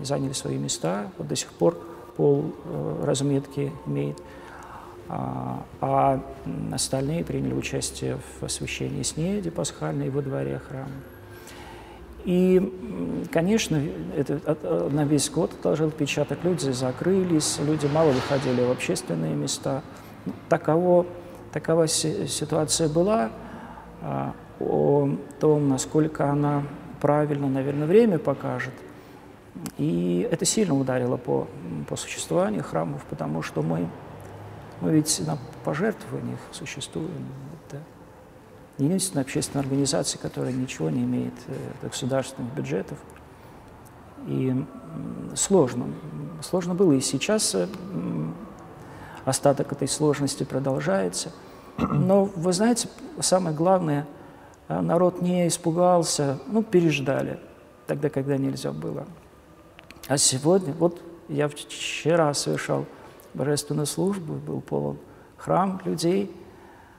заняли 0.03 0.33
свои 0.33 0.57
места. 0.57 1.11
Вот 1.17 1.27
до 1.27 1.35
сих 1.35 1.49
пор 1.49 1.77
пол 2.15 2.53
э, 2.65 3.03
разметки 3.05 3.71
имеет. 3.85 4.21
А, 5.07 5.65
а 5.81 6.21
остальные 6.71 7.23
приняли 7.23 7.53
участие 7.53 8.17
в 8.39 8.43
освящении 8.43 9.03
снеди 9.03 9.49
пасхальной 9.49 10.09
во 10.09 10.21
дворе 10.21 10.59
храма. 10.59 10.91
И, 12.25 13.27
конечно, 13.31 13.81
это 14.15 14.89
на 14.89 15.05
весь 15.05 15.29
год 15.29 15.53
отложил 15.53 15.87
отпечаток. 15.87 16.43
Люди 16.43 16.69
закрылись, 16.71 17.57
люди 17.59 17.87
мало 17.87 18.11
выходили 18.11 18.61
в 18.61 18.71
общественные 18.71 19.33
места. 19.33 19.81
Таково, 20.49 21.05
такова 21.51 21.87
ситуация 21.87 22.89
была. 22.89 23.31
А, 24.01 24.33
о 24.59 25.09
том, 25.39 25.69
насколько 25.69 26.29
она 26.29 26.63
правильно, 27.01 27.47
наверное, 27.47 27.87
время 27.87 28.19
покажет. 28.19 28.73
И 29.77 30.27
это 30.31 30.45
сильно 30.45 30.75
ударило 30.75 31.17
по, 31.17 31.47
по 31.87 31.95
существованию 31.95 32.63
храмов, 32.63 33.03
потому 33.09 33.41
что 33.41 33.61
мы, 33.61 33.87
мы 34.81 34.91
ведь 34.91 35.21
на 35.25 35.37
пожертвованиях 35.63 36.39
существуем. 36.51 37.25
Это 37.67 37.81
единственная 38.77 39.23
общественная 39.23 39.63
организация, 39.63 40.19
которая 40.19 40.53
ничего 40.53 40.89
не 40.89 41.03
имеет 41.03 41.33
э, 41.47 41.87
государственных 41.87 42.53
бюджетов. 42.53 42.97
И 44.27 44.65
сложно. 45.35 45.87
Сложно 46.41 46.75
было 46.75 46.93
и 46.93 47.01
сейчас 47.01 47.55
э, 47.55 47.67
остаток 49.25 49.71
этой 49.71 49.87
сложности 49.87 50.43
продолжается. 50.43 51.31
Но, 51.77 52.25
вы 52.25 52.53
знаете, 52.53 52.89
самое 53.21 53.55
главное, 53.55 54.05
народ 54.69 55.21
не 55.21 55.47
испугался, 55.47 56.39
ну, 56.47 56.63
переждали, 56.63 57.39
тогда, 57.87 58.09
когда 58.09 58.37
нельзя 58.37 58.71
было. 58.71 59.07
А 60.07 60.17
сегодня, 60.17 60.73
вот 60.73 61.01
я 61.27 61.47
вчера 61.47 62.33
совершал 62.33 62.85
божественную 63.33 63.85
службу, 63.85 64.33
был 64.33 64.61
полон 64.61 64.97
храм 65.37 65.81
людей, 65.85 66.31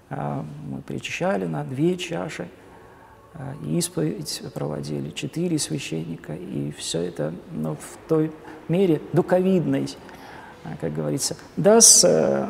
а, 0.08 0.44
мы 0.68 0.80
причащали 0.82 1.46
на 1.46 1.62
две 1.62 1.96
чаши, 1.96 2.48
а, 3.34 3.54
исповедь 3.64 4.42
проводили, 4.54 5.10
четыре 5.10 5.58
священника, 5.58 6.34
и 6.34 6.72
все 6.72 7.02
это 7.02 7.32
ну, 7.52 7.76
в 7.76 8.08
той 8.08 8.32
мере 8.68 9.00
дуковидной, 9.12 9.88
а, 10.64 10.76
как 10.80 10.94
говорится, 10.94 11.36
да, 11.56 11.80
с 11.80 12.04
э, 12.04 12.46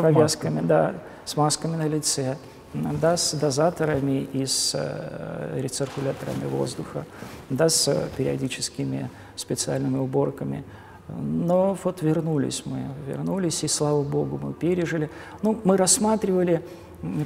повязками, 0.00 0.60
да, 0.60 0.94
с 1.24 1.36
масками 1.36 1.76
на 1.76 1.88
лице, 1.88 2.36
да, 2.74 3.16
с 3.16 3.34
дозаторами 3.34 4.28
и 4.32 4.44
с 4.44 4.72
э, 4.74 5.60
рециркуляторами 5.60 6.44
воздуха, 6.44 7.04
да, 7.50 7.68
с 7.68 8.08
периодическими 8.16 9.10
специальными 9.36 9.98
уборками. 9.98 10.64
Но 11.08 11.76
вот 11.82 12.02
вернулись 12.02 12.62
мы, 12.66 12.88
вернулись, 13.06 13.64
и 13.64 13.68
слава 13.68 14.02
Богу, 14.02 14.38
мы 14.42 14.52
пережили. 14.52 15.10
Ну, 15.42 15.58
мы 15.64 15.78
рассматривали 15.78 16.62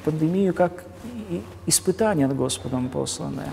пандемию 0.05 0.53
как 0.53 0.85
испытание 1.65 2.27
от 2.27 2.35
Господом 2.35 2.89
посланное, 2.89 3.49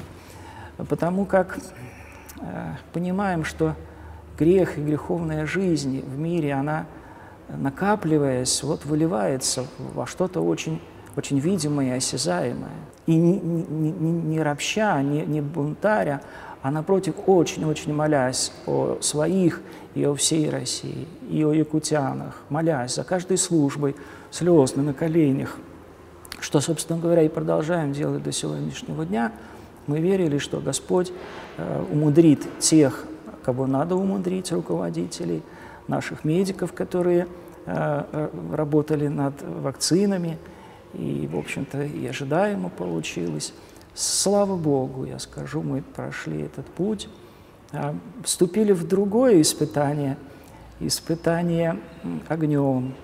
потому 0.77 1.25
как 1.25 1.59
э, 2.41 2.75
понимаем, 2.93 3.45
что 3.45 3.75
грех 4.39 4.79
и 4.79 4.83
греховная 4.83 5.47
жизнь 5.47 6.03
в 6.03 6.19
мире, 6.19 6.53
она, 6.55 6.87
накапливаясь, 7.49 8.63
вот 8.63 8.85
выливается 8.85 9.67
во 9.79 10.07
что-то 10.07 10.41
очень, 10.41 10.81
очень 11.21 11.39
видимое 11.39 11.95
и 11.95 11.97
осязаемое. 11.99 12.81
И 13.07 13.15
не, 13.15 13.39
не, 13.39 13.91
не, 13.91 14.11
не 14.11 14.43
ропща, 14.43 15.03
не, 15.03 15.21
не 15.27 15.43
бунтаря, 15.43 16.23
а 16.63 16.71
напротив, 16.71 17.15
очень-очень 17.27 17.93
молясь 17.93 18.53
о 18.67 18.99
своих 19.01 19.61
и 19.95 20.05
о 20.05 20.15
всей 20.15 20.49
России, 20.49 21.07
и 21.29 21.45
о 21.45 21.53
якутянах, 21.53 22.43
молясь 22.49 22.95
за 22.95 23.05
каждой 23.05 23.37
службой, 23.37 23.95
слезно 24.31 24.83
на 24.83 24.95
коленях, 24.95 25.57
что, 26.41 26.61
собственно 26.61 26.99
говоря, 26.99 27.23
и 27.23 27.29
продолжаем 27.29 27.93
делать 27.93 28.23
до 28.23 28.33
сегодняшнего 28.33 29.05
дня, 29.05 29.33
мы 29.87 30.01
верили, 30.01 30.39
что 30.39 30.59
Господь 30.61 31.13
э, 31.59 31.85
умудрит 31.93 32.41
тех, 32.61 33.05
кого 33.43 33.67
надо 33.67 33.97
умудрить, 33.97 34.53
руководителей, 34.53 35.43
наших 35.87 36.25
медиков, 36.25 36.73
которые 36.73 37.27
э, 37.67 38.05
э, 38.13 38.29
работали 38.53 39.09
над 39.09 39.35
вакцинами, 39.43 40.39
и, 40.95 41.29
в 41.31 41.37
общем-то, 41.37 41.83
и 41.83 42.07
ожидаемо 42.07 42.69
получилось. 42.69 43.53
Слава 43.95 44.57
Богу, 44.57 45.05
я 45.05 45.19
скажу, 45.19 45.63
мы 45.63 45.83
прошли 45.83 46.43
этот 46.43 46.67
путь, 46.67 47.09
а, 47.73 47.95
вступили 48.25 48.73
в 48.73 48.87
другое 48.87 49.41
испытание, 49.41 50.17
испытание 50.81 51.79
огнем. 52.29 52.95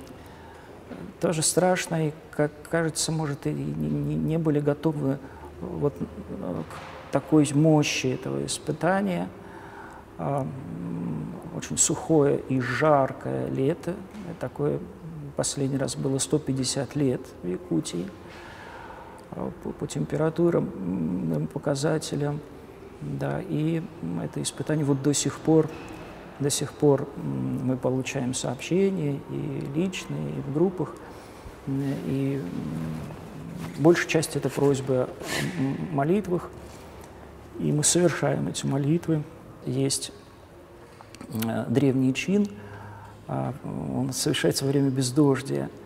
Тоже 1.21 1.43
страшно, 1.43 2.09
и, 2.09 2.13
как 2.31 2.53
кажется, 2.71 3.13
может, 3.13 3.47
и 3.47 3.51
не, 3.53 4.15
не 4.15 4.39
были 4.39 4.61
готовы 4.61 5.19
вот 5.61 5.95
к 5.99 7.13
такой 7.13 7.49
мощи 7.55 8.09
этого 8.09 8.45
испытания. 8.45 9.29
А, 10.19 10.47
очень 11.57 11.79
сухое 11.79 12.41
и 12.49 12.61
жаркое 12.61 13.49
лето. 13.49 13.95
Такое 14.41 14.79
последний 15.37 15.77
раз 15.77 15.97
было 15.97 16.19
150 16.19 16.97
лет 16.97 17.21
в 17.43 17.49
Якутии. 17.49 18.07
Э, 19.33 19.51
по, 19.63 19.71
по 19.71 19.87
температурам, 19.87 21.49
показателям. 21.53 22.41
Да, 23.01 23.41
и 23.47 23.83
это 24.23 24.43
испытание 24.43 24.85
вот 24.85 25.03
до 25.03 25.13
сих 25.13 25.39
пор, 25.39 25.69
до 26.41 26.49
сих 26.49 26.73
пор 26.73 27.07
мы 27.17 27.77
получаем 27.77 28.33
сообщения 28.33 29.21
и 29.31 29.69
личные, 29.75 30.31
и 30.31 30.41
в 30.41 30.55
группах, 30.55 30.95
и 31.67 32.43
большая 33.79 34.09
часть 34.09 34.37
это 34.37 34.49
просьбы 34.49 34.95
о 34.95 35.95
молитвах, 35.95 36.49
и 37.59 37.71
мы 37.71 37.85
совершаем 37.85 38.49
эти 38.49 38.65
молитвы. 38.65 39.23
Есть 39.67 40.13
э, 41.45 41.67
древний 41.69 42.15
чин, 42.15 42.49
а, 42.49 42.66
он 43.29 44.13
совершается 44.13 44.65
во 44.65 44.71
время 44.71 44.91
бездождия– 44.91 45.71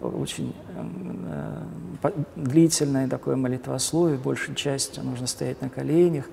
очень 0.00 0.54
э, 0.74 2.10
длительное 2.36 3.08
такое 3.08 3.36
молитвословие, 3.36 4.18
большей 4.18 4.54
частью 4.54 5.04
нужно 5.04 5.26
стоять 5.26 5.62
на 5.62 5.68
коленях, 5.68 6.26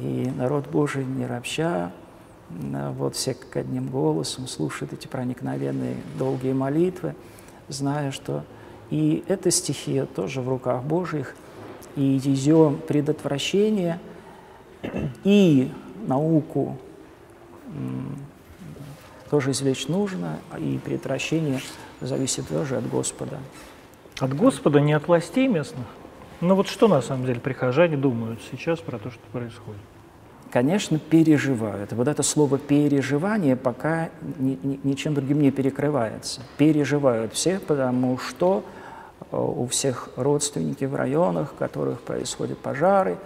и 0.00 0.30
народ 0.36 0.68
Божий 0.68 1.04
не 1.04 1.26
ропща, 1.26 1.92
э, 2.50 2.92
вот 2.96 3.14
все 3.14 3.34
как 3.34 3.56
одним 3.56 3.88
голосом 3.88 4.46
слушают 4.46 4.92
эти 4.92 5.06
проникновенные 5.06 5.96
долгие 6.18 6.52
молитвы, 6.52 7.14
зная, 7.68 8.10
что 8.10 8.44
и 8.90 9.24
эта 9.28 9.50
стихия 9.50 10.06
тоже 10.06 10.40
в 10.40 10.48
руках 10.48 10.82
Божьих, 10.82 11.34
и 11.96 12.02
ее 12.02 12.76
предотвращение, 12.86 13.98
и 15.24 15.72
науку 16.06 16.76
тоже 19.30 19.50
извлечь 19.50 19.88
нужно, 19.88 20.38
и 20.58 20.78
предотвращение 20.84 21.60
зависит 22.00 22.48
тоже 22.48 22.76
от 22.76 22.88
Господа. 22.88 23.38
От 24.18 24.34
Господа, 24.34 24.80
не 24.80 24.92
от 24.92 25.08
властей 25.08 25.48
местных? 25.48 25.86
Ну 26.40 26.54
вот 26.54 26.68
что 26.68 26.88
на 26.88 27.02
самом 27.02 27.26
деле 27.26 27.40
прихожане 27.40 27.96
думают 27.96 28.40
сейчас 28.50 28.80
про 28.80 28.98
то, 28.98 29.10
что 29.10 29.20
происходит? 29.32 29.80
Конечно, 30.50 30.98
переживают. 30.98 31.92
Вот 31.92 32.08
это 32.08 32.22
слово 32.22 32.58
«переживание» 32.58 33.56
пока 33.56 34.10
ни, 34.38 34.58
ни, 34.62 34.80
ничем 34.84 35.12
другим 35.12 35.40
не 35.40 35.50
перекрывается. 35.50 36.40
Переживают 36.56 37.32
все, 37.34 37.58
потому 37.58 38.16
что 38.18 38.64
э, 39.32 39.36
у 39.36 39.66
всех 39.66 40.08
родственники 40.16 40.84
в 40.84 40.94
районах, 40.94 41.52
в 41.52 41.56
которых 41.56 42.00
происходят 42.00 42.58
пожары, 42.58 43.18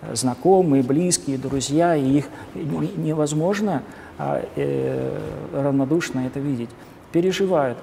э, 0.00 0.14
знакомые, 0.14 0.82
близкие, 0.82 1.36
друзья, 1.36 1.94
и 1.94 2.18
их 2.18 2.24
невозможно 2.54 3.82
а, 4.18 4.42
э, 4.56 5.18
равнодушно 5.52 6.26
это 6.26 6.40
видеть. 6.40 6.70
Переживают. 7.12 7.78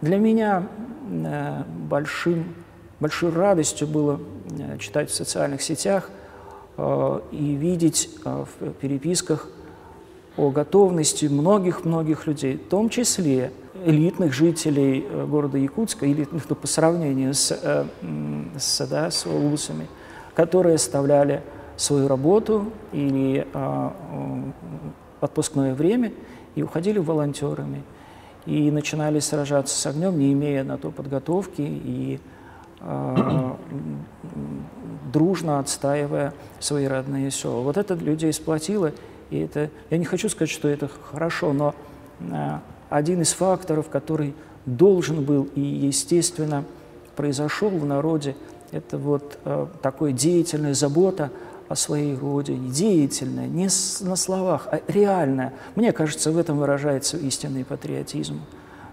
Для 0.00 0.18
меня 0.18 0.68
э, 1.10 1.62
большим, 1.88 2.54
большой 3.00 3.32
радостью 3.32 3.88
было 3.88 4.20
э, 4.50 4.78
читать 4.78 5.10
в 5.10 5.14
социальных 5.14 5.60
сетях 5.60 6.10
э, 6.76 7.20
и 7.32 7.54
видеть 7.54 8.10
в 8.24 8.72
переписках 8.80 9.48
о 10.36 10.50
готовности 10.50 11.26
многих-многих 11.26 12.28
людей, 12.28 12.56
в 12.56 12.68
том 12.68 12.90
числе 12.90 13.50
элитных 13.84 14.32
жителей 14.32 15.04
города 15.26 15.58
Якутска, 15.58 16.06
элитных 16.06 16.48
ну, 16.48 16.54
по 16.54 16.68
сравнению 16.68 17.34
с, 17.34 17.58
с, 18.56 18.86
да, 18.86 19.10
с 19.10 19.26
улусами, 19.26 19.88
которые 20.36 20.76
оставляли 20.76 21.42
свою 21.76 22.06
работу 22.06 22.66
или 22.92 23.46
а, 23.52 23.92
отпускное 25.20 25.74
время 25.74 26.12
и 26.54 26.62
уходили 26.62 26.98
волонтерами 26.98 27.82
и 28.46 28.70
начинали 28.70 29.20
сражаться 29.20 29.76
с 29.76 29.86
огнем, 29.86 30.18
не 30.18 30.32
имея 30.32 30.64
на 30.64 30.78
то 30.78 30.90
подготовки 30.90 31.60
и 31.60 32.18
э, 32.80 33.52
дружно 35.12 35.58
отстаивая 35.58 36.32
свои 36.58 36.86
родные 36.86 37.30
села. 37.30 37.60
Вот 37.60 37.76
это 37.76 37.94
людей 37.94 38.32
сплотило, 38.32 38.92
и 39.30 39.40
это, 39.40 39.70
я 39.90 39.98
не 39.98 40.04
хочу 40.04 40.28
сказать, 40.28 40.50
что 40.50 40.68
это 40.68 40.88
хорошо, 41.10 41.52
но 41.52 41.74
э, 42.20 42.58
один 42.88 43.20
из 43.20 43.32
факторов, 43.32 43.88
который 43.88 44.34
должен 44.64 45.24
был 45.24 45.48
и, 45.54 45.60
естественно, 45.60 46.64
произошел 47.16 47.68
в 47.68 47.84
народе, 47.84 48.36
это 48.70 48.98
вот 48.98 49.38
э, 49.44 49.66
такая 49.82 50.12
деятельная 50.12 50.74
забота 50.74 51.30
о 51.68 51.74
своей 51.74 52.16
родине, 52.16 52.70
деятельная, 52.70 53.46
не 53.46 53.68
на 54.00 54.16
словах, 54.16 54.68
а 54.70 54.80
реальная. 54.88 55.52
Мне 55.74 55.92
кажется, 55.92 56.30
в 56.32 56.38
этом 56.38 56.58
выражается 56.58 57.16
истинный 57.16 57.64
патриотизм. 57.64 58.40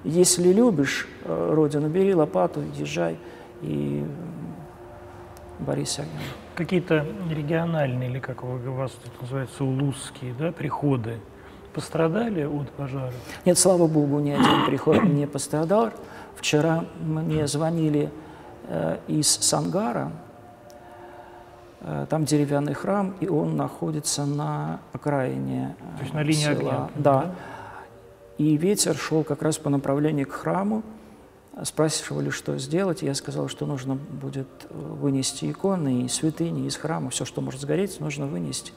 Если 0.03 0.51
любишь 0.51 1.07
э, 1.23 1.51
родину, 1.53 1.89
бери 1.89 2.13
лопату, 2.13 2.61
езжай 2.77 3.17
и 3.61 4.05
Бориса 5.59 6.03
Агина. 6.03 6.19
Какие-то 6.55 7.05
региональные, 7.29 8.09
или 8.09 8.19
как 8.19 8.43
у 8.43 8.57
вас 8.57 8.91
тут 8.91 9.21
называется, 9.21 9.63
улузские 9.63 10.33
да, 10.37 10.51
приходы 10.51 11.19
пострадали 11.73 12.43
от 12.43 12.69
пожара? 12.71 13.13
Нет, 13.45 13.57
слава 13.57 13.87
богу, 13.87 14.19
ни 14.19 14.31
один 14.31 14.65
приход 14.65 15.03
не 15.03 15.27
пострадал. 15.27 15.91
Вчера 16.35 16.85
мне 16.99 17.47
звонили 17.47 18.11
э, 18.67 18.97
из 19.07 19.27
Сангара, 19.27 20.11
э, 20.11 20.24
там 22.09 22.25
деревянный 22.25 22.73
храм, 22.73 23.13
и 23.19 23.27
он 23.27 23.55
находится 23.55 24.25
на 24.25 24.79
окраине 24.93 25.75
То 25.97 26.03
есть 26.03 26.13
на 26.13 26.23
линии 26.23 26.43
села. 26.43 26.55
огня? 26.55 26.89
Да. 26.95 27.21
да. 27.21 27.35
И 28.37 28.57
ветер 28.57 28.95
шел 28.95 29.23
как 29.23 29.41
раз 29.41 29.57
по 29.57 29.69
направлению 29.69 30.27
к 30.27 30.31
храму. 30.31 30.83
Спрашивали, 31.63 32.31
что 32.31 32.57
сделать. 32.57 33.01
Я 33.01 33.13
сказал, 33.13 33.47
что 33.47 33.65
нужно 33.65 33.95
будет 33.95 34.47
вынести 34.69 35.49
иконы 35.49 36.03
и 36.03 36.07
святыни 36.09 36.67
из 36.67 36.75
храма. 36.75 37.11
Все, 37.11 37.23
что 37.23 37.41
может 37.41 37.61
сгореть, 37.61 37.99
нужно 38.01 38.25
вынести. 38.25 38.73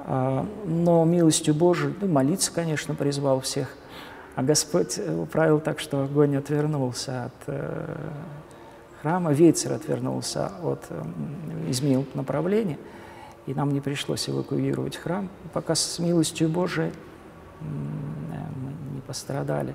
А, 0.00 0.46
но 0.66 1.04
милостью 1.04 1.54
Божией, 1.54 1.94
ну, 2.00 2.08
молиться, 2.08 2.52
конечно, 2.52 2.94
призвал 2.94 3.40
всех. 3.40 3.74
А 4.36 4.42
Господь 4.42 4.98
управил 4.98 5.60
так, 5.60 5.80
что 5.80 6.02
огонь 6.02 6.36
отвернулся 6.36 7.24
от 7.24 7.32
э, 7.46 7.96
храма, 9.00 9.32
ветер 9.32 9.72
отвернулся 9.72 10.52
от, 10.62 10.84
э, 10.90 11.02
изменил 11.68 12.06
направление, 12.14 12.78
и 13.46 13.54
нам 13.54 13.72
не 13.72 13.80
пришлось 13.80 14.28
эвакуировать 14.28 14.96
храм. 14.96 15.28
Пока 15.52 15.74
с 15.74 15.98
милостью 15.98 16.48
Божией 16.48 16.92
мы 17.60 18.94
не 18.94 19.00
пострадали. 19.00 19.74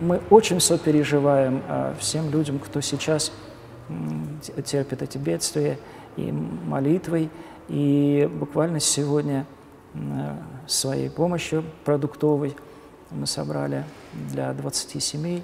Мы 0.00 0.20
очень 0.30 0.60
сопереживаем 0.60 1.62
э, 1.66 1.94
всем 1.98 2.30
людям, 2.30 2.58
кто 2.58 2.80
сейчас 2.80 3.32
терпит 4.64 5.02
эти 5.02 5.18
бедствия, 5.18 5.78
и 6.16 6.30
молитвой, 6.32 7.28
и 7.68 8.30
буквально 8.32 8.80
сегодня 8.80 9.46
своей 10.66 11.10
помощью 11.10 11.64
продуктовой 11.84 12.56
мы 13.10 13.26
собрали 13.26 13.84
для 14.30 14.52
20 14.52 15.02
семей 15.02 15.42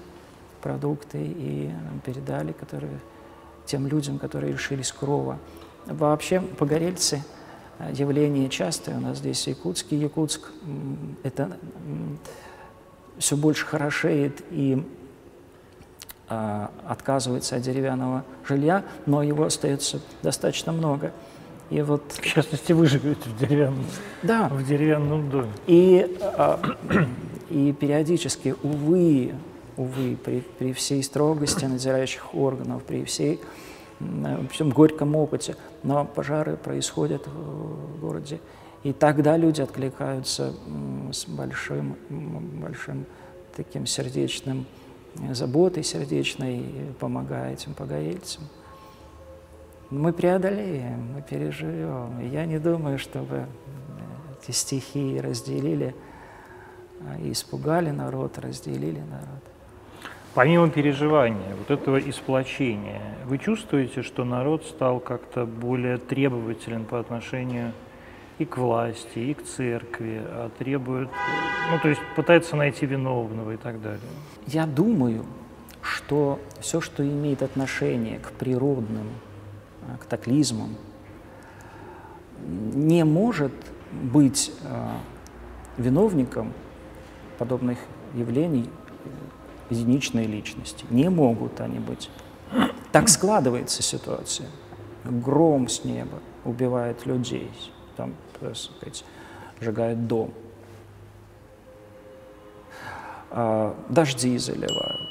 продукты 0.62 1.18
и 1.20 1.70
передали 2.04 2.52
которые, 2.52 3.00
тем 3.66 3.86
людям, 3.86 4.18
которые 4.18 4.52
решились 4.52 4.92
крова. 4.92 5.38
Вообще 5.86 6.40
погорельцы 6.40 7.22
э, 7.78 7.90
явление 7.92 8.48
частое 8.48 8.96
у 8.96 9.00
нас 9.00 9.18
здесь 9.18 9.44
в 9.44 9.46
Якутске. 9.46 9.96
Якутск 9.96 10.50
это 11.22 11.56
все 13.18 13.36
больше 13.36 13.66
хорошеет 13.66 14.42
и 14.50 14.82
а, 16.32 16.70
отказывается 16.86 17.56
от 17.56 17.62
деревянного 17.62 18.24
жилья, 18.48 18.84
но 19.04 19.20
его 19.20 19.46
остается 19.46 20.00
достаточно 20.22 20.70
много. 20.70 21.12
И 21.70 21.82
вот... 21.82 22.02
В 22.12 22.24
частности, 22.24 22.72
вы 22.72 22.86
живете 22.86 23.28
в 23.28 23.36
деревянном, 23.36 23.84
да. 24.22 24.48
в 24.48 24.64
деревянном 24.64 25.28
доме. 25.28 25.50
И, 25.66 26.16
а, 26.22 26.60
и 27.50 27.72
периодически, 27.72 28.54
увы, 28.62 29.34
увы, 29.80 30.16
при, 30.16 30.40
при 30.58 30.72
всей 30.72 31.02
строгости 31.02 31.64
надзирающих 31.64 32.34
органов, 32.34 32.82
при 32.84 33.04
всей 33.04 33.40
в 34.00 34.46
общем, 34.46 34.70
горьком 34.70 35.14
опыте, 35.14 35.56
но 35.82 36.04
пожары 36.04 36.56
происходят 36.56 37.26
в 37.26 38.00
городе. 38.00 38.40
И 38.82 38.94
тогда 38.94 39.36
люди 39.36 39.60
откликаются 39.60 40.54
с 41.12 41.26
большим, 41.26 41.96
большим 42.08 43.04
таким 43.54 43.84
сердечным 43.84 44.66
заботой 45.32 45.82
сердечной, 45.82 46.64
помогая 46.98 47.52
этим 47.52 47.74
погорельцам. 47.74 48.44
Мы 49.90 50.12
преодолеем, 50.12 51.14
мы 51.14 51.22
переживем. 51.22 52.30
я 52.30 52.46
не 52.46 52.58
думаю, 52.58 52.98
чтобы 52.98 53.46
эти 54.40 54.52
стихии 54.52 55.18
разделили 55.18 55.94
а, 57.00 57.18
и 57.18 57.32
испугали 57.32 57.90
народ, 57.90 58.38
разделили 58.38 59.00
народ. 59.00 59.42
Помимо 60.34 60.70
переживания, 60.70 61.56
вот 61.56 61.70
этого 61.70 61.98
исплочения, 61.98 63.00
вы 63.26 63.38
чувствуете, 63.38 64.02
что 64.02 64.24
народ 64.24 64.64
стал 64.64 65.00
как-то 65.00 65.44
более 65.44 65.98
требователен 65.98 66.84
по 66.84 67.00
отношению 67.00 67.72
и 68.38 68.44
к 68.44 68.56
власти, 68.56 69.18
и 69.18 69.34
к 69.34 69.42
церкви, 69.42 70.22
а 70.24 70.50
требует, 70.58 71.08
ну, 71.70 71.78
то 71.80 71.88
есть 71.88 72.00
пытается 72.16 72.56
найти 72.56 72.86
виновного 72.86 73.52
и 73.52 73.56
так 73.56 73.82
далее? 73.82 74.00
Я 74.46 74.66
думаю, 74.66 75.26
что 75.82 76.38
все, 76.60 76.80
что 76.80 77.04
имеет 77.04 77.42
отношение 77.42 78.18
к 78.18 78.30
природным 78.32 79.08
Э, 79.82 79.96
катаклизмам, 79.98 80.76
не 82.74 83.04
может 83.04 83.52
быть 83.90 84.52
э, 84.62 84.88
виновником 85.78 86.52
подобных 87.38 87.78
явлений 88.14 88.68
единичной 89.70 90.26
личности. 90.26 90.84
Не 90.90 91.08
могут 91.08 91.60
они 91.60 91.78
быть. 91.78 92.10
Так 92.92 93.08
складывается 93.08 93.82
ситуация. 93.82 94.48
Гром 95.04 95.68
с 95.68 95.84
неба 95.84 96.18
убивает 96.44 97.06
людей, 97.06 97.50
там, 97.96 98.14
так 98.38 98.56
сказать, 98.56 99.04
сжигает 99.60 100.06
дом. 100.06 100.32
А, 103.30 103.76
дожди 103.88 104.36
заливают 104.38 105.10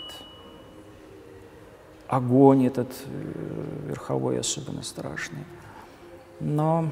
огонь 2.10 2.66
этот 2.66 2.92
э, 3.06 3.88
верховой 3.88 4.40
особенно 4.40 4.82
страшный. 4.82 5.46
Но 6.40 6.90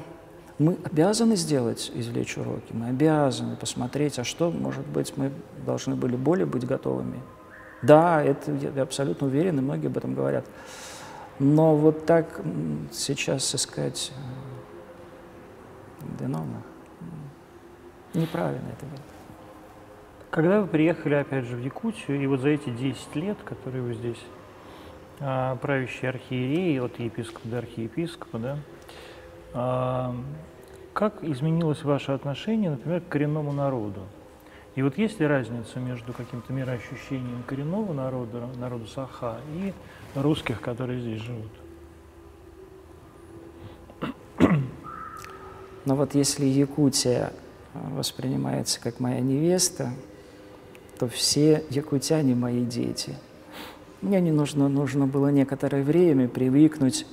мы 0.58 0.78
обязаны 0.84 1.34
сделать, 1.34 1.90
извлечь 1.92 2.38
уроки, 2.38 2.72
мы 2.72 2.86
обязаны 2.86 3.56
посмотреть, 3.56 4.18
а 4.20 4.24
что, 4.24 4.50
может 4.50 4.86
быть, 4.86 5.16
мы 5.16 5.32
должны 5.66 5.96
были 5.96 6.16
более 6.16 6.46
быть 6.46 6.64
готовыми. 6.64 7.20
Да, 7.82 8.22
это 8.22 8.52
я 8.52 8.82
абсолютно 8.82 9.26
уверен, 9.26 9.58
и 9.58 9.62
многие 9.62 9.86
об 9.86 9.96
этом 9.96 10.14
говорят. 10.14 10.44
Но 11.38 11.76
вот 11.76 12.06
так 12.06 12.40
сейчас 12.90 13.54
искать 13.54 14.12
виновных 16.18 16.62
неправильно 18.14 18.68
это 18.68 18.86
было. 18.86 19.02
Когда 20.30 20.60
вы 20.60 20.66
приехали, 20.66 21.14
опять 21.14 21.44
же, 21.46 21.56
в 21.56 21.60
Якутию, 21.60 22.20
и 22.20 22.26
вот 22.26 22.40
за 22.40 22.50
эти 22.50 22.70
10 22.70 23.16
лет, 23.16 23.38
которые 23.44 23.82
вы 23.82 23.94
здесь 23.94 24.22
а, 25.20 25.56
правящий 25.56 26.08
архиерей, 26.08 26.80
от 26.80 26.98
епископа 26.98 27.48
до 27.48 27.58
архиепископа, 27.58 28.38
да, 28.38 28.58
а, 29.54 30.14
как 30.92 31.24
изменилось 31.24 31.82
ваше 31.82 32.12
отношение, 32.12 32.70
например, 32.70 33.00
к 33.00 33.08
коренному 33.08 33.52
народу? 33.52 34.02
И 34.78 34.82
вот 34.82 34.96
есть 34.96 35.18
ли 35.18 35.26
разница 35.26 35.80
между 35.80 36.12
каким-то 36.12 36.52
мироощущением 36.52 37.42
коренного 37.48 37.92
народа, 37.92 38.48
народа 38.60 38.86
Саха, 38.86 39.40
и 39.52 39.72
русских, 40.14 40.60
которые 40.60 41.00
здесь 41.00 41.20
живут? 41.20 41.50
Но 45.84 45.96
вот 45.96 46.14
если 46.14 46.44
Якутия 46.44 47.32
воспринимается 47.74 48.80
как 48.80 49.00
моя 49.00 49.18
невеста, 49.18 49.90
то 50.96 51.08
все 51.08 51.64
якутяне 51.70 52.36
мои 52.36 52.64
дети– 52.64 53.16
мне 54.00 54.20
не 54.20 54.30
нужно, 54.30 54.68
нужно 54.68 55.08
было 55.08 55.26
некоторое 55.26 55.82
время 55.82 56.28
привыкнуть 56.28 57.04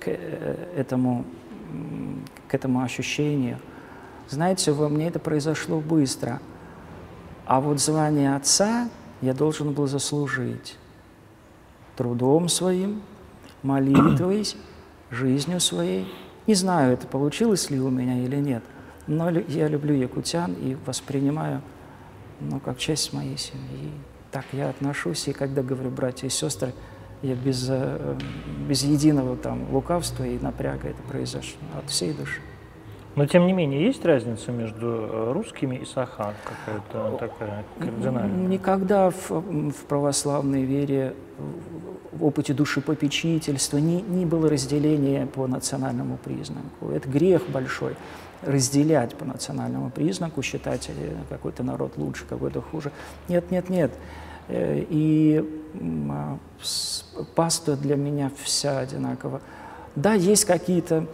к 0.00 0.08
э, 0.08 0.72
этому, 0.74 1.26
к 2.48 2.54
этому 2.54 2.80
ощущению. 2.80 3.58
Знаете, 4.30 4.72
во 4.72 4.88
мне 4.88 5.08
это 5.08 5.18
произошло 5.18 5.78
быстро. 5.78 6.40
А 7.46 7.60
вот 7.60 7.80
звание 7.80 8.36
отца 8.36 8.88
я 9.22 9.32
должен 9.32 9.72
был 9.72 9.86
заслужить 9.86 10.76
трудом 11.96 12.48
своим, 12.48 13.02
молитвой, 13.62 14.44
жизнью 15.10 15.60
своей. 15.60 16.12
Не 16.46 16.54
знаю, 16.54 16.92
это 16.92 17.06
получилось 17.06 17.70
ли 17.70 17.80
у 17.80 17.88
меня 17.88 18.18
или 18.22 18.36
нет, 18.36 18.62
но 19.06 19.30
я 19.30 19.68
люблю 19.68 19.94
якутян 19.94 20.52
и 20.52 20.76
воспринимаю 20.86 21.62
ну, 22.40 22.60
как 22.60 22.78
часть 22.78 23.12
моей 23.12 23.38
семьи 23.38 23.92
так 24.36 24.44
я 24.52 24.68
отношусь, 24.68 25.28
и 25.28 25.32
когда 25.32 25.62
говорю 25.62 25.90
братья 25.90 26.26
и 26.26 26.30
сестры, 26.30 26.74
я 27.22 27.34
без, 27.34 27.68
э, 27.70 28.18
без 28.68 28.82
единого 28.84 29.34
там 29.34 29.72
лукавства 29.72 30.24
и 30.24 30.38
напряга 30.38 30.88
это 30.88 31.00
произошло 31.04 31.58
от 31.78 31.88
всей 31.88 32.12
души. 32.12 32.42
Но 33.16 33.26
тем 33.26 33.46
не 33.46 33.54
менее, 33.54 33.82
есть 33.82 34.04
разница 34.04 34.52
между 34.52 34.86
э, 34.86 35.32
русскими 35.32 35.76
и 35.76 35.86
саха 35.86 36.34
какая-то 36.44 37.16
такая 37.18 37.64
кардинальная? 37.78 38.46
Никогда 38.46 39.08
в, 39.08 39.30
в 39.30 39.84
православной 39.88 40.64
вере, 40.64 41.14
в 42.12 42.24
опыте 42.26 42.52
души 42.52 42.82
попечительства 42.82 43.78
не, 43.78 44.02
не 44.02 44.26
было 44.26 44.50
разделения 44.50 45.26
по 45.26 45.46
национальному 45.46 46.18
признаку. 46.18 46.90
Это 46.94 47.08
грех 47.08 47.48
большой 47.48 47.96
разделять 48.42 49.14
по 49.14 49.24
национальному 49.24 49.90
признаку, 49.90 50.42
считать 50.42 50.90
э, 50.90 51.14
какой-то 51.30 51.62
народ 51.62 51.96
лучше, 51.96 52.26
какой-то 52.28 52.60
хуже. 52.60 52.92
Нет, 53.28 53.50
нет, 53.50 53.70
нет. 53.70 53.92
Э, 54.48 54.84
и 54.90 55.42
паства 57.34 57.76
для 57.76 57.96
меня 57.96 58.30
вся 58.42 58.78
одинакова. 58.78 59.40
Да, 59.94 60.12
есть 60.12 60.44
какие-то 60.44 61.06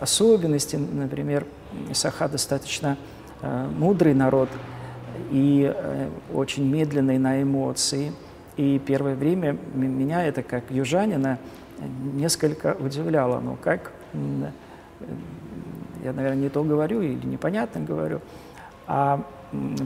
особенности, 0.00 0.76
например, 0.76 1.46
Саха 1.92 2.28
достаточно 2.28 2.96
э, 3.40 3.68
мудрый 3.76 4.14
народ 4.14 4.48
и 5.30 5.72
э, 5.74 6.08
очень 6.32 6.68
медленный 6.68 7.18
на 7.18 7.42
эмоции. 7.42 8.12
И 8.56 8.78
первое 8.78 9.14
время 9.14 9.56
меня 9.74 10.24
это, 10.24 10.42
как 10.42 10.70
южанина, 10.70 11.38
несколько 12.12 12.76
удивляло. 12.78 13.40
Ну, 13.40 13.56
как, 13.56 13.92
я, 16.04 16.12
наверное, 16.12 16.42
не 16.42 16.48
то 16.48 16.62
говорю 16.62 17.00
или 17.02 17.26
непонятно 17.26 17.80
говорю. 17.80 18.20
А 18.86 19.24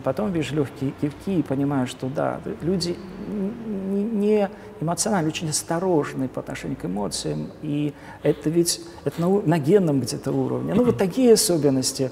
потом 0.05 0.33
вижу 0.33 0.57
легкие 0.57 0.93
кивки 1.01 1.39
и 1.39 1.43
понимаю, 1.43 1.87
что 1.87 2.09
да, 2.09 2.41
люди 2.63 2.97
не 3.29 4.49
эмоционально, 4.81 5.29
очень 5.29 5.49
осторожны 5.49 6.29
по 6.29 6.41
отношению 6.41 6.77
к 6.77 6.85
эмоциям, 6.85 7.49
и 7.63 7.93
это 8.23 8.51
ведь 8.51 8.81
это 9.05 9.21
на, 9.21 9.29
на 9.41 9.59
генном 9.59 10.01
где-то 10.01 10.33
уровне. 10.33 10.75
Ну, 10.75 10.85
вот 10.85 10.99
такие 10.99 11.33
особенности, 11.35 12.11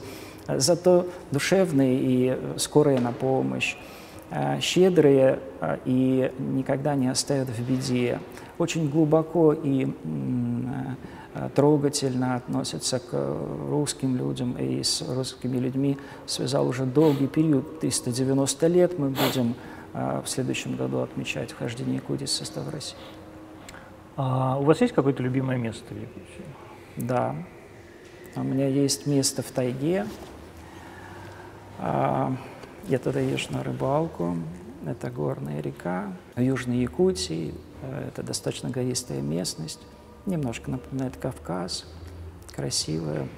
зато 0.48 1.06
душевные 1.30 1.98
и 2.00 2.38
скорые 2.58 3.00
на 3.00 3.12
помощь, 3.12 3.76
а, 4.30 4.60
щедрые 4.60 5.38
и 5.84 6.32
никогда 6.38 6.94
не 6.94 7.08
оставят 7.08 7.48
в 7.48 7.60
беде, 7.68 8.18
очень 8.58 8.88
глубоко 8.90 9.52
и 9.52 9.88
Э, 10.66 10.94
трогательно 11.54 12.36
относятся 12.36 12.98
к 12.98 13.12
русским 13.68 14.16
людям 14.16 14.56
и 14.58 14.82
с 14.82 15.02
русскими 15.02 15.58
людьми 15.58 15.98
связал 16.26 16.68
уже 16.68 16.84
долгий 16.84 17.26
период, 17.26 17.80
390 17.80 18.66
лет 18.68 18.98
мы 18.98 19.10
будем 19.10 19.54
э, 19.92 20.22
в 20.24 20.28
следующем 20.28 20.76
году 20.76 21.00
отмечать 21.00 21.52
вхождение 21.52 21.96
Якутии 21.96 22.24
в 22.24 22.30
состав 22.30 22.68
России. 22.72 22.96
А 24.16 24.58
у 24.58 24.62
вас 24.62 24.80
есть 24.80 24.94
какое-то 24.94 25.22
любимое 25.22 25.58
место 25.58 25.92
в 25.92 26.00
Якутии? 26.00 26.44
Да, 26.96 27.36
у 28.34 28.42
меня 28.42 28.68
есть 28.68 29.06
место 29.06 29.42
в 29.42 29.50
тайге. 29.50 30.06
А, 31.78 32.34
я 32.88 32.98
туда 32.98 33.20
езжу 33.20 33.52
на 33.52 33.62
рыбалку. 33.62 34.36
Это 34.86 35.10
горная 35.10 35.60
река. 35.60 36.12
В 36.34 36.40
Южной 36.40 36.78
Якутии 36.78 37.52
э, 37.82 38.08
это 38.08 38.22
достаточно 38.22 38.70
гористая 38.70 39.20
местность 39.20 39.80
немножко 40.26 40.70
напоминает 40.70 41.16
Кавказ, 41.16 41.86
красивая. 42.54 43.28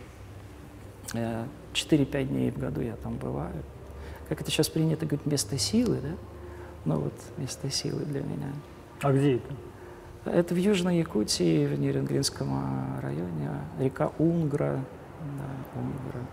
4-5 1.12 1.54
э, 1.74 2.24
дней 2.24 2.50
в 2.50 2.58
году 2.58 2.80
я 2.80 2.96
там 2.96 3.16
бываю. 3.16 3.62
Как 4.28 4.40
это 4.40 4.50
сейчас 4.50 4.68
принято 4.68 5.06
говорить, 5.06 5.26
место 5.26 5.56
силы, 5.58 6.00
да? 6.02 6.10
Ну 6.84 7.00
вот, 7.00 7.14
место 7.36 7.70
силы 7.70 8.04
для 8.04 8.20
меня. 8.20 8.52
А 9.02 9.12
где 9.12 9.36
это? 9.36 9.54
Это 10.24 10.54
в 10.54 10.58
Южной 10.58 10.98
Якутии, 10.98 11.66
в 11.66 11.78
Нерюнгринском 11.78 12.48
а, 12.52 13.00
районе, 13.00 13.50
река 13.78 14.10
Унгра, 14.18 14.84
да, 15.20 15.80
Унгра, 15.80 16.26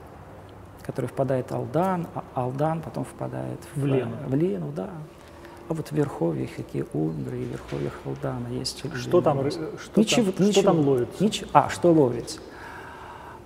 которая 0.81 1.09
впадает 1.09 1.51
в 1.51 1.55
Алдан, 1.55 2.07
а 2.13 2.23
Алдан 2.33 2.81
потом 2.81 3.05
впадает 3.05 3.59
в, 3.73 3.81
в 3.81 3.85
Лену. 3.85 4.15
В 4.27 4.35
Лену, 4.35 4.71
да. 4.71 4.89
А 5.67 5.73
вот 5.73 5.87
в 5.87 5.91
верховьях, 5.93 6.51
какие 6.55 6.85
Унгры 6.93 7.39
и 7.39 7.45
верховьях 7.45 7.93
Халдана 8.03 8.47
есть. 8.49 8.83
Что 8.95 9.21
там, 9.21 9.49
что 9.49 9.99
ничего, 9.99 10.31
там, 10.31 10.45
ничего, 10.45 10.51
что 10.51 10.63
там 10.63 10.79
ловится? 10.87 11.23
Ничего, 11.23 11.49
а, 11.53 11.69
что 11.69 11.91
ловится? 11.91 12.39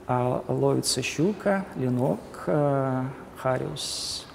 А, 0.07 0.43
ловится 0.47 1.01
щука, 1.01 1.65
ленок, 1.75 2.19
а, 2.47 3.05
хариус. 3.37 4.25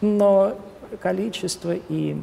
Но 0.00 0.58
количество 1.00 1.74
и 1.74 2.16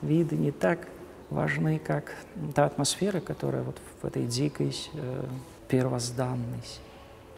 виды 0.00 0.36
не 0.36 0.50
так 0.50 0.88
важны, 1.30 1.78
как 1.78 2.16
та 2.54 2.66
атмосфера, 2.66 3.20
которая 3.20 3.62
вот 3.62 3.76
в 4.02 4.04
этой 4.04 4.26
дикой 4.26 4.76
э, 4.94 5.24
первозданной 5.68 6.62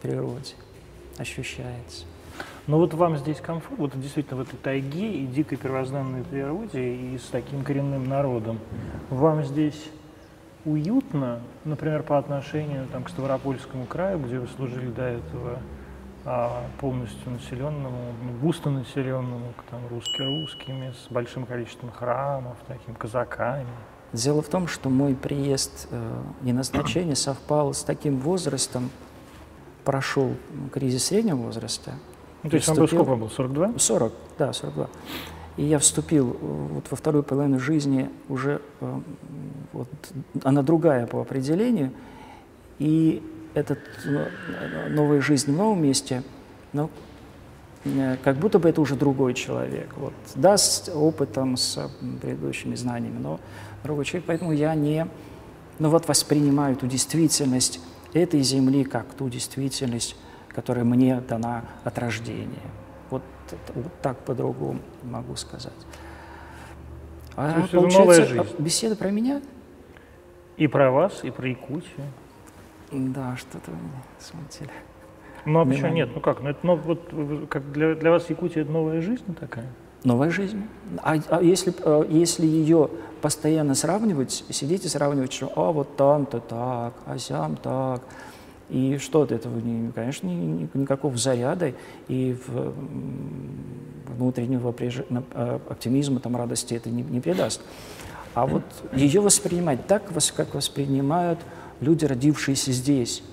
природе 0.01 0.53
ощущается. 1.17 2.05
Но 2.67 2.77
вот 2.77 2.93
вам 2.93 3.17
здесь 3.17 3.39
комфорт, 3.41 3.77
вот 3.77 3.99
действительно 3.99 4.43
в 4.43 4.47
этой 4.47 4.57
тайге 4.57 5.13
и 5.13 5.25
дикой 5.27 5.57
первозданной 5.57 6.23
природе 6.23 6.95
и 6.95 7.17
с 7.17 7.27
таким 7.27 7.63
коренным 7.63 8.05
народом, 8.05 8.59
вам 9.09 9.43
здесь 9.43 9.89
уютно, 10.65 11.41
например, 11.63 12.03
по 12.03 12.17
отношению 12.17 12.87
там, 12.91 13.03
к 13.03 13.09
Ставропольскому 13.09 13.85
краю, 13.85 14.19
где 14.19 14.39
вы 14.39 14.47
служили 14.47 14.89
до 14.89 15.03
этого 15.03 15.59
а, 16.25 16.63
полностью 16.79 17.31
населенному, 17.31 18.13
густо 18.41 18.71
населенному, 18.71 19.53
там, 19.69 19.81
русски-русскими, 19.89 20.91
с 20.91 21.11
большим 21.11 21.45
количеством 21.45 21.91
храмов, 21.91 22.57
таким 22.67 22.95
казаками? 22.95 23.67
Дело 24.11 24.41
в 24.41 24.47
том, 24.47 24.67
что 24.67 24.89
мой 24.89 25.13
приезд 25.13 25.87
э, 25.91 26.23
и 26.43 26.53
назначение 26.53 27.15
совпал 27.15 27.73
с 27.73 27.83
таким 27.83 28.17
возрастом, 28.19 28.89
прошел 29.83 30.31
кризис 30.71 31.05
среднего 31.05 31.37
возраста, 31.37 31.91
ну, 32.45 32.51
то 32.51 32.55
есть 32.57 32.67
вам 32.67 32.77
был 32.77 32.87
сколько 32.87 33.15
был, 33.15 33.29
42? 33.29 33.73
40, 33.79 34.13
да, 34.37 34.53
42. 34.53 34.89
И 35.57 35.63
я 35.63 35.79
вступил 35.79 36.31
э, 36.31 36.67
вот 36.73 36.91
во 36.91 36.95
вторую 36.95 37.23
половину 37.23 37.59
жизни 37.59 38.09
уже, 38.29 38.61
э, 38.81 38.99
вот, 39.73 39.87
она 40.43 40.61
другая 40.61 41.07
по 41.07 41.21
определению, 41.21 41.91
и 42.77 43.23
эта 43.55 43.79
э, 44.05 44.89
новая 44.89 45.21
жизнь 45.21 45.51
в 45.51 45.57
новом 45.57 45.81
месте, 45.81 46.21
ну, 46.71 46.89
как 48.23 48.37
будто 48.37 48.59
бы 48.59 48.69
это 48.69 48.81
уже 48.81 48.95
другой 48.95 49.33
человек. 49.33 49.89
Вот, 49.95 50.13
да, 50.35 50.57
с 50.57 50.87
опытом, 50.93 51.57
с 51.57 51.89
предыдущими 52.21 52.75
знаниями, 52.75 53.17
но 53.17 53.39
другой 53.83 54.05
человек. 54.05 54.25
Поэтому 54.27 54.51
я 54.51 54.75
не, 54.75 55.07
ну 55.79 55.89
вот 55.89 56.07
воспринимаю 56.07 56.75
ту 56.75 56.85
действительность 56.85 57.79
этой 58.13 58.41
земли 58.41 58.83
как 58.83 59.13
ту 59.13 59.29
действительность, 59.29 60.15
которая 60.55 60.85
мне 60.85 61.21
дана 61.27 61.65
от 61.83 61.99
рождения. 61.99 62.71
Вот, 63.09 63.21
вот 63.75 63.91
так 64.01 64.17
по-другому 64.19 64.79
могу 65.03 65.35
сказать. 65.35 65.73
А, 67.35 67.51
То 67.51 67.59
есть 67.59 67.71
получается, 67.71 67.99
новая 67.99 68.25
жизнь. 68.25 68.55
беседа 68.57 68.95
про 68.95 69.11
меня? 69.11 69.41
И 70.55 70.67
про 70.67 70.89
вас, 70.91 71.23
и 71.23 71.31
про 71.31 71.49
Якутию. 71.49 72.05
Да, 72.91 73.35
что-то 73.35 73.71
смутили. 74.19 74.71
Ну 75.43 75.59
а 75.59 75.65
почему 75.65 75.89
нет? 75.89 76.09
Ну 76.15 76.21
как? 76.21 76.41
Ну 76.41 76.49
это 76.49 76.59
ну, 76.63 76.75
вот 76.77 77.11
как 77.49 77.71
для, 77.73 77.93
для 77.95 78.11
вас 78.11 78.29
Якутия 78.29 78.63
это 78.63 78.71
новая 78.71 79.01
жизнь 79.01 79.35
такая? 79.37 79.67
Новая 80.05 80.29
жизнь. 80.29 80.63
А, 81.03 81.15
а 81.29 81.41
если, 81.41 81.73
э, 81.83 82.05
если 82.09 82.45
ее 82.45 82.89
постоянно 83.21 83.75
сравнивать, 83.75 84.45
сидите 84.49 84.87
сравнивать, 84.87 85.33
что 85.33 85.51
а 85.55 85.71
вот 85.71 85.97
там-то 85.97 86.39
так, 86.39 86.93
а 87.05 87.17
сям 87.17 87.57
так, 87.57 88.01
и 88.69 88.97
что 88.97 89.21
от 89.21 89.31
этого? 89.31 89.61
Конечно, 89.93 90.27
никакого 90.27 91.17
заряда 91.17 91.73
и 92.07 92.35
внутреннего 94.07 94.73
а, 95.33 95.61
оптимизма, 95.69 96.19
там, 96.19 96.35
радости 96.35 96.73
это 96.73 96.89
не, 96.89 97.03
не 97.03 97.19
придаст. 97.19 97.61
А 98.33 98.45
вот 98.45 98.63
ее 98.93 99.21
воспринимать 99.21 99.87
так, 99.87 100.03
как 100.35 100.53
воспринимают 100.55 101.39
люди, 101.79 102.05
родившиеся 102.05 102.71
здесь, 102.71 103.23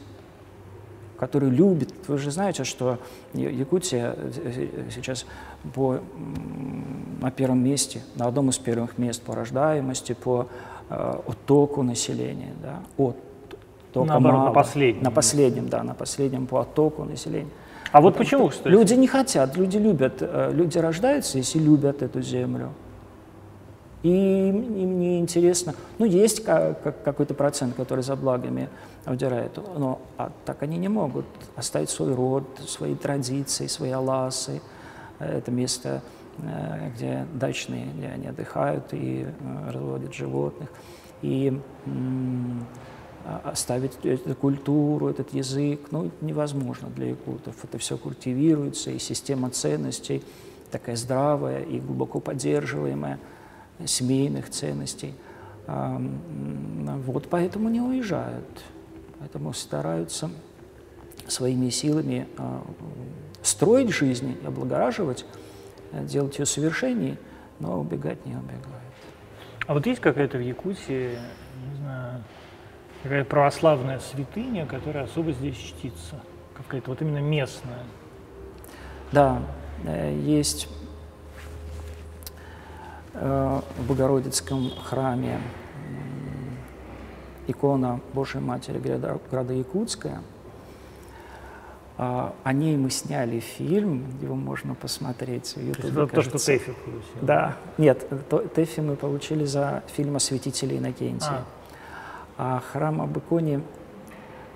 которые 1.19 1.51
любят. 1.51 1.93
Вы 2.09 2.19
же 2.19 2.31
знаете, 2.31 2.65
что 2.65 2.99
Якутия 3.33 4.15
э, 4.17 4.89
сейчас 4.95 5.25
по, 5.75 6.01
на 7.21 7.31
первом 7.31 7.65
месте, 7.65 8.03
на 8.17 8.27
одном 8.27 8.51
из 8.51 8.59
первых 8.59 8.99
мест 8.99 9.23
по 9.23 9.35
рождаемости, 9.35 10.13
по 10.15 10.49
э, 10.89 11.21
оттоку 11.27 11.83
населения, 11.83 12.53
да, 12.63 12.83
от 12.97 13.17
только 13.93 14.09
Наоборот, 14.09 14.39
мало. 14.39 14.49
на 14.49 14.55
последнем. 14.55 15.03
На 15.03 15.11
последнем, 15.11 15.69
да, 15.69 15.83
на 15.83 15.95
последнем 15.95 16.47
по 16.47 16.61
оттоку 16.61 17.05
населения. 17.05 17.51
А 17.93 18.01
вот 18.01 18.17
почему, 18.17 18.49
кстати? 18.49 18.69
Люди 18.69 18.95
не 18.95 19.07
хотят, 19.07 19.57
люди 19.57 19.77
любят, 19.77 20.15
э, 20.21 20.51
люди 20.53 20.79
рождаются, 20.79 21.39
если 21.39 21.59
любят 21.59 22.03
эту 22.03 22.23
землю. 22.23 22.71
И 24.03 24.09
им 24.09 24.99
не 24.99 25.21
интересно, 25.21 25.75
ну, 25.99 26.07
есть 26.07 26.43
какой-то 26.43 27.35
процент, 27.35 27.77
который 27.77 28.03
за 28.03 28.17
благами 28.17 28.69
удирает, 29.07 29.57
но 29.77 30.01
а 30.17 30.33
так 30.45 30.63
они 30.63 30.77
не 30.77 30.89
могут 30.89 31.27
оставить 31.55 31.91
свой 31.91 32.13
род, 32.15 32.45
свои 32.67 32.95
традиции, 32.95 33.67
свои 33.69 33.91
аласы. 33.91 34.61
Это 35.19 35.51
место, 35.51 36.03
э, 36.39 36.91
где 36.97 37.27
дачные, 37.35 37.87
где 37.97 38.09
они 38.09 38.27
отдыхают 38.27 38.85
и 38.93 39.27
э, 39.27 39.71
разводят 39.71 40.15
животных. 40.15 40.69
И 41.21 41.61
а, 41.87 41.91
оставить 43.45 43.93
эту 44.05 44.35
культуру, 44.35 45.09
этот 45.09 45.33
язык, 45.35 45.81
ну, 45.91 46.11
невозможно 46.21 46.89
для 46.89 47.11
якутов. 47.11 47.55
Это 47.65 47.79
все 47.79 47.97
культивируется, 47.97 48.91
и 48.91 48.99
система 48.99 49.51
ценностей 49.51 50.23
такая 50.71 50.97
здравая 50.97 51.63
и 51.63 51.79
глубоко 51.79 52.19
поддерживаемая, 52.19 53.19
семейных 53.85 54.51
ценностей. 54.51 55.15
Вот 55.67 57.29
поэтому 57.29 57.69
не 57.69 57.81
уезжают, 57.81 58.63
поэтому 59.19 59.53
стараются 59.53 60.31
своими 61.29 61.71
силами 61.71 62.27
а, 62.37 62.63
строить 63.43 63.91
жизнь, 63.91 64.37
облагораживать, 64.45 65.25
делать 65.93 66.39
ее 66.39 66.47
совершенней, 66.47 67.17
но 67.61 67.81
убегать 67.81 68.25
не 68.27 68.33
убегают. 68.33 68.83
А 69.67 69.75
вот 69.75 69.87
есть 69.87 70.01
какая-то 70.01 70.39
в 70.39 70.41
Якутии, 70.41 71.17
какая 73.03 73.25
православная 73.25 73.99
святыня, 73.99 74.67
которая 74.67 75.05
особо 75.05 75.33
здесь 75.33 75.57
чтится? 75.57 76.21
Какая-то 76.55 76.91
вот 76.91 77.03
именно 77.03 77.19
местная? 77.19 77.81
Да, 79.11 79.43
э, 79.85 80.19
есть 80.23 80.69
э, 83.15 83.61
в 83.79 83.87
Богородицком 83.87 84.71
храме 84.85 85.41
икона 87.47 88.01
Божьей 88.13 88.41
Матери 88.41 88.79
города 88.79 89.53
Якутская. 89.53 90.23
А, 91.99 92.35
о 92.43 92.53
ней 92.53 92.77
мы 92.77 92.91
сняли 92.91 93.39
фильм, 93.39 94.07
его 94.23 94.35
можно 94.35 94.75
посмотреть 94.75 95.55
в 95.55 95.61
YouTube. 95.61 95.85
Это 95.85 96.07
то, 96.07 96.23
что 96.23 96.39
Тэфи 96.39 96.73
получил? 96.73 97.03
Да. 97.21 97.57
Нет, 97.79 98.09
Тэфи 98.55 98.81
мы 98.81 98.97
получили 98.97 99.45
за 99.45 99.83
фильм 99.89 100.17
о 100.17 100.19
святителе 100.19 100.79
Иннокентии. 100.79 101.29
А, 101.29 101.45
а 102.37 102.61
храм 102.61 103.01
об 103.01 103.19
иконе 103.19 103.63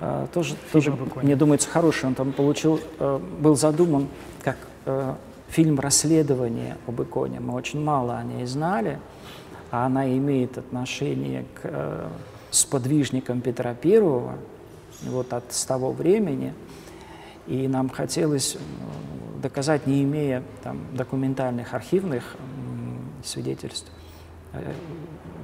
э, 0.01 0.27
тоже, 0.33 0.57
тоже 0.73 0.97
мне 1.23 1.37
думается, 1.37 1.69
хороший. 1.69 2.07
Он 2.07 2.15
там 2.15 2.33
получил, 2.33 2.81
э, 2.99 3.21
был 3.41 3.57
задуман 3.57 4.09
как 4.43 4.57
э, 4.87 5.15
фильм 5.49 5.79
расследования 5.81 6.77
об 6.87 7.03
иконе. 7.03 7.41
Мы 7.41 7.55
очень 7.55 7.83
мало 7.83 8.19
о 8.19 8.25
ней 8.25 8.47
знали, 8.47 8.99
а 9.71 9.87
она 9.87 10.09
имеет 10.09 10.59
отношение 10.59 11.45
к 11.55 11.61
э, 11.65 12.09
сподвижникам 12.51 13.41
Петра 13.41 13.75
Первого, 13.75 14.35
вот 15.03 15.33
от 15.33 15.53
с 15.53 15.65
того 15.65 15.93
времени. 15.93 16.55
И 17.47 17.69
нам 17.69 17.89
хотелось 17.89 18.57
доказать, 19.41 19.87
не 19.87 20.03
имея 20.03 20.43
там, 20.63 20.81
документальных 20.93 21.75
архивных 21.75 22.37
свидетельств, 23.23 23.91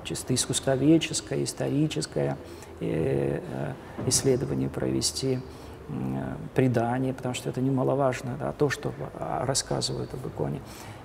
чисто 0.05 0.35
искусствоведческое, 0.35 1.45
историческое 1.45 2.37
э, 2.81 3.41
э, 3.41 3.73
исследование 4.07 4.69
провести, 4.69 5.41
предание, 6.55 7.13
потому 7.13 7.35
что 7.35 7.51
это 7.51 7.61
немаловажно, 7.61 8.37
да, 8.39 8.53
то, 8.53 8.71
что 8.71 8.95
рассказывают 9.19 10.15
об 10.15 10.27
иконе. 10.27 10.61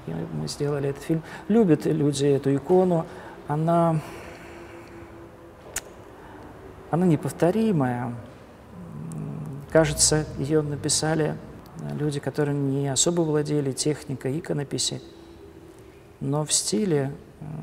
И 0.06 0.12
мы 0.12 0.48
сделали 0.48 0.90
этот 0.90 1.04
фильм. 1.04 1.24
Любят 1.48 1.86
люди 1.86 2.26
эту 2.26 2.56
икону, 2.56 3.06
она, 3.48 4.00
она 6.92 7.06
неповторимая. 7.06 8.14
Кажется, 9.72 10.26
ее 10.38 10.62
написали 10.62 11.36
люди, 12.00 12.20
которые 12.20 12.56
не 12.56 12.88
особо 12.88 13.22
владели 13.22 13.72
техникой 13.72 14.40
иконописи, 14.40 15.02
но 16.20 16.46
в 16.46 16.54
стиле 16.54 17.12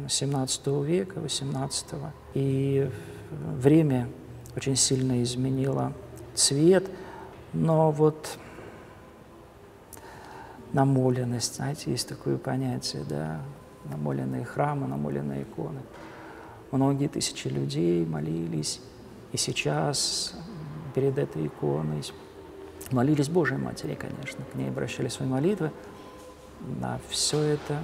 17 0.09 0.67
века, 0.85 1.21
18 1.21 1.87
И 2.35 2.91
время 3.31 4.09
очень 4.57 4.77
сильно 4.77 5.23
изменило 5.23 5.93
цвет, 6.35 6.89
но 7.53 7.91
вот 7.91 8.39
намоленность, 10.73 11.57
знаете, 11.57 11.91
есть 11.91 12.09
такое 12.09 12.37
понятие, 12.37 13.05
да, 13.09 13.41
намоленные 13.85 14.45
храмы, 14.45 14.87
намоленные 14.87 15.43
иконы. 15.43 15.81
Многие 16.71 17.09
тысячи 17.09 17.49
людей 17.49 18.05
молились, 18.05 18.81
и 19.33 19.37
сейчас 19.37 20.35
перед 20.95 21.19
этой 21.19 21.47
иконой 21.47 22.03
молились 22.91 23.29
Божьей 23.29 23.59
Матери, 23.59 23.95
конечно, 23.95 24.45
к 24.45 24.55
ней 24.55 24.69
обращали 24.69 25.09
свои 25.09 25.29
молитвы. 25.29 25.71
На 26.81 27.01
все 27.09 27.41
это 27.41 27.79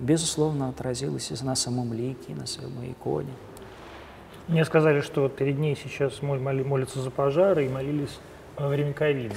безусловно, 0.00 0.68
отразилось 0.68 1.30
и 1.30 1.44
на 1.44 1.54
самом 1.54 1.92
лике, 1.92 2.32
и 2.32 2.34
на 2.34 2.46
самой 2.46 2.92
иконе. 2.92 3.32
Мне 4.48 4.64
сказали, 4.64 5.00
что 5.00 5.28
перед 5.28 5.58
ней 5.58 5.76
сейчас 5.76 6.20
молятся 6.22 7.00
за 7.00 7.10
пожары 7.10 7.66
и 7.66 7.68
молились 7.68 8.18
во 8.56 8.68
время 8.68 8.92
ковида. 8.92 9.36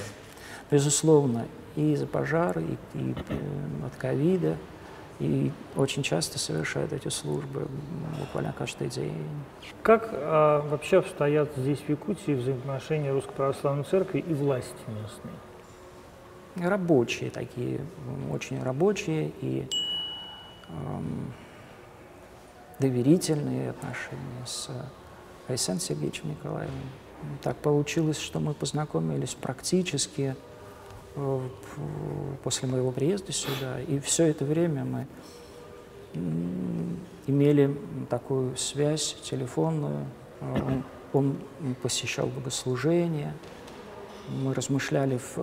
Безусловно, 0.72 1.46
и 1.76 1.96
за 1.96 2.08
пожары, 2.08 2.64
и, 2.64 3.00
и 3.00 3.16
э, 3.30 3.86
от 3.86 3.96
ковида, 3.98 4.58
и 5.20 5.52
очень 5.76 6.04
часто 6.04 6.40
совершают 6.40 6.92
эти 6.92 7.08
службы 7.08 7.68
буквально 8.20 8.54
каждый 8.58 8.90
день. 8.90 9.14
Как 9.82 10.10
а, 10.12 10.62
вообще 10.68 10.98
обстоят 10.98 11.50
здесь, 11.56 11.80
в 11.80 11.90
Якутии, 11.90 12.34
взаимоотношения 12.34 13.12
Русской 13.12 13.34
Православной 13.34 13.86
Церкви 13.86 14.20
и 14.28 14.34
власти 14.34 14.74
местной? 14.88 16.70
Рабочие 16.70 17.30
такие, 17.30 17.82
очень 18.32 18.62
рабочие, 18.62 19.32
и 19.42 19.68
доверительные 22.80 23.72
отношения 23.72 24.46
с 24.46 24.70
Айсен 25.48 25.80
Сергеевичем 25.80 26.30
Николаевым. 26.30 26.74
Так 27.42 27.58
получилось, 27.58 28.20
что 28.20 28.40
мы 28.40 28.54
познакомились 28.54 29.34
практически 29.34 30.36
э, 31.16 31.50
после 32.44 32.68
моего 32.68 32.92
приезда 32.92 33.32
сюда, 33.32 33.82
и 33.82 34.00
все 34.00 34.26
это 34.26 34.46
время 34.46 34.86
мы 34.86 35.08
имели 37.28 37.76
такую 38.10 38.56
связь 38.58 39.18
телефонную. 39.24 40.06
Он, 40.42 40.84
он 41.14 41.38
посещал 41.82 42.28
богослужения, 42.28 43.34
мы 44.30 44.54
размышляли 44.54 45.18
в 45.18 45.38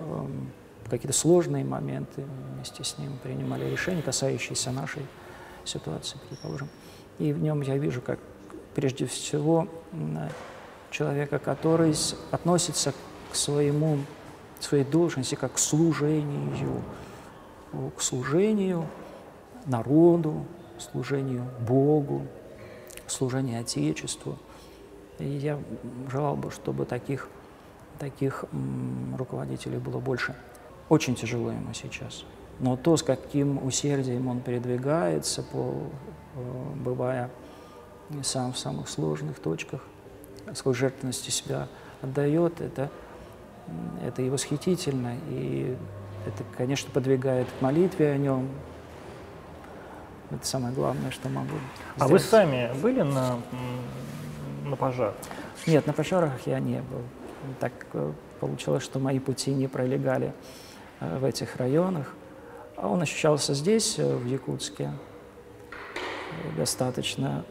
какие-то 0.89 1.17
сложные 1.17 1.63
моменты 1.63 2.23
вместе 2.53 2.83
с 2.83 2.97
ним 2.97 3.17
принимали 3.23 3.69
решения, 3.69 4.01
касающиеся 4.01 4.71
нашей 4.71 5.03
ситуации, 5.65 6.17
предположим. 6.29 6.69
И 7.19 7.31
в 7.33 7.41
нем 7.41 7.61
я 7.61 7.77
вижу, 7.77 8.01
как 8.01 8.19
прежде 8.75 9.05
всего 9.05 9.67
человека, 10.91 11.39
который 11.39 11.95
относится 12.31 12.93
к 13.31 13.35
своему, 13.35 13.99
своей 14.59 14.83
должности 14.83 15.35
как 15.35 15.53
к 15.53 15.57
служению, 15.57 16.81
к 17.97 18.01
служению 18.01 18.85
народу, 19.65 20.45
служению 20.77 21.45
Богу, 21.67 22.27
служению 23.07 23.61
Отечеству. 23.61 24.37
И 25.19 25.25
я 25.25 25.59
желал 26.11 26.35
бы, 26.35 26.51
чтобы 26.51 26.85
таких, 26.85 27.29
таких 27.99 28.45
руководителей 29.17 29.77
было 29.77 29.99
больше. 29.99 30.35
Очень 30.89 31.15
тяжело 31.15 31.51
ему 31.51 31.73
сейчас. 31.73 32.25
Но 32.59 32.77
то, 32.77 32.97
с 32.97 33.03
каким 33.03 33.65
усердием 33.65 34.27
он 34.27 34.39
передвигается, 34.41 35.43
по, 35.43 35.73
э, 36.35 36.63
бывая 36.75 37.29
сам 38.21 38.53
в 38.53 38.59
самых 38.59 38.89
сложных 38.89 39.39
точках, 39.39 39.81
с 40.53 40.57
какой 40.57 40.73
жертвенностью 40.75 41.31
себя 41.31 41.67
отдает, 42.01 42.61
это, 42.61 42.89
это 44.05 44.21
и 44.21 44.29
восхитительно, 44.29 45.15
и 45.29 45.75
это, 46.27 46.43
конечно, 46.57 46.91
подвигает 46.91 47.47
к 47.59 47.61
молитве 47.61 48.11
о 48.11 48.17
нем. 48.17 48.49
Это 50.29 50.45
самое 50.45 50.73
главное, 50.73 51.11
что 51.11 51.29
могу 51.29 51.49
сделать. 51.49 51.99
А 51.99 52.07
вы 52.07 52.19
сами 52.19 52.71
были 52.81 53.01
на, 53.01 53.39
на 54.65 54.75
пожарах? 54.75 55.15
Нет, 55.65 55.87
на 55.87 55.93
пожарах 55.93 56.45
я 56.45 56.59
не 56.59 56.81
был. 56.81 57.01
Так 57.59 57.73
э, 57.93 58.11
получилось, 58.39 58.83
что 58.83 58.99
мои 58.99 59.19
пути 59.19 59.51
не 59.51 59.67
пролегали 59.67 60.33
в 60.99 61.23
этих 61.23 61.55
районах. 61.57 62.13
А 62.75 62.87
он 62.87 63.01
ощущался 63.01 63.53
здесь, 63.53 63.97
э, 63.97 64.15
в 64.15 64.25
Якутске, 64.25 64.91
достаточно 66.57 67.45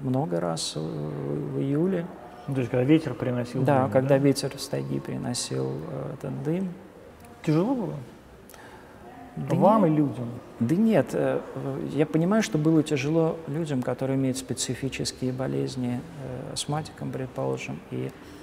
много 0.00 0.40
раз 0.40 0.76
в 0.76 1.60
июле. 1.60 2.06
Ну, 2.46 2.54
то 2.54 2.60
есть, 2.60 2.70
когда 2.70 2.84
ветер 2.84 3.14
приносил 3.14 3.62
Да, 3.62 3.82
дым, 3.82 3.90
когда 3.90 4.08
да? 4.10 4.18
ветер 4.18 4.52
с 4.56 4.66
тайги 4.68 4.98
приносил 4.98 5.72
э, 5.90 6.14
этот 6.14 6.42
дым. 6.42 6.72
Тяжело 7.42 7.74
было? 7.74 7.94
Да 9.36 9.56
Вам 9.56 9.84
нет, 9.84 9.92
и 9.92 9.96
людям? 9.96 10.28
Да 10.58 10.74
нет, 10.74 11.16
я 11.92 12.04
понимаю, 12.04 12.42
что 12.42 12.58
было 12.58 12.82
тяжело 12.82 13.36
людям, 13.46 13.80
которые 13.82 14.16
имеют 14.16 14.36
специфические 14.36 15.32
болезни, 15.32 16.00
астматикам, 16.52 17.12
предположим, 17.12 17.78
и 17.90 18.10
Э, 18.10 18.39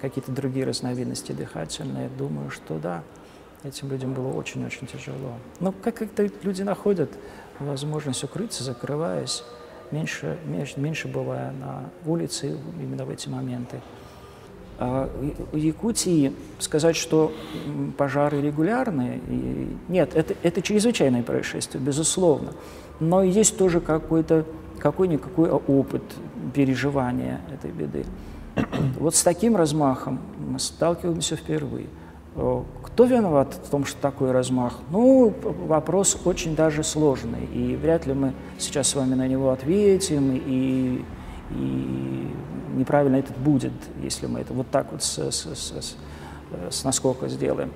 какие-то 0.00 0.32
другие 0.32 0.66
разновидности 0.66 1.32
дыхательные, 1.32 2.08
думаю, 2.16 2.50
что 2.50 2.78
да, 2.78 3.02
этим 3.64 3.90
людям 3.90 4.12
было 4.14 4.32
очень-очень 4.32 4.86
тяжело. 4.86 5.34
Но 5.60 5.72
как 5.72 5.96
как-то 5.96 6.28
люди 6.42 6.62
находят 6.62 7.10
возможность 7.58 8.22
укрыться, 8.24 8.64
закрываясь, 8.64 9.44
меньше, 9.90 10.38
меньше, 10.46 10.80
меньше 10.80 11.08
бывая 11.08 11.52
на 11.52 11.90
улице 12.06 12.56
именно 12.80 13.04
в 13.04 13.10
эти 13.10 13.28
моменты. 13.28 13.80
А 14.78 15.08
у 15.52 15.56
Якутии 15.56 16.32
сказать, 16.58 16.96
что 16.96 17.32
пожары 17.96 18.40
регулярные, 18.40 19.20
нет, 19.88 20.14
это, 20.14 20.34
это 20.42 20.62
чрезвычайное 20.62 21.22
происшествие, 21.22 21.82
безусловно. 21.82 22.52
Но 22.98 23.22
есть 23.22 23.56
тоже 23.56 23.80
какой-то 23.80 24.44
какой-никакой 24.78 25.50
опыт 25.50 26.02
переживания 26.52 27.40
этой 27.52 27.70
беды. 27.70 28.04
Вот 28.98 29.14
с 29.14 29.22
таким 29.22 29.56
размахом 29.56 30.20
мы 30.38 30.58
сталкиваемся 30.58 31.36
впервые. 31.36 31.86
Кто 32.34 33.04
виноват 33.04 33.54
в 33.54 33.70
том, 33.70 33.84
что 33.84 34.00
такой 34.00 34.30
размах? 34.30 34.78
Ну, 34.90 35.34
вопрос 35.66 36.18
очень 36.24 36.56
даже 36.56 36.82
сложный, 36.82 37.44
и 37.44 37.76
вряд 37.76 38.06
ли 38.06 38.14
мы 38.14 38.32
сейчас 38.58 38.88
с 38.88 38.94
вами 38.94 39.14
на 39.14 39.28
него 39.28 39.50
ответим, 39.50 40.34
и, 40.34 41.04
и 41.50 42.32
неправильно 42.74 43.16
это 43.16 43.34
будет, 43.34 43.72
если 44.02 44.26
мы 44.26 44.40
это 44.40 44.54
вот 44.54 44.66
так 44.70 44.92
вот 44.92 45.02
с, 45.02 45.18
с, 45.18 45.44
с, 45.44 45.96
с 46.70 46.84
наскока 46.84 47.28
сделаем. 47.28 47.70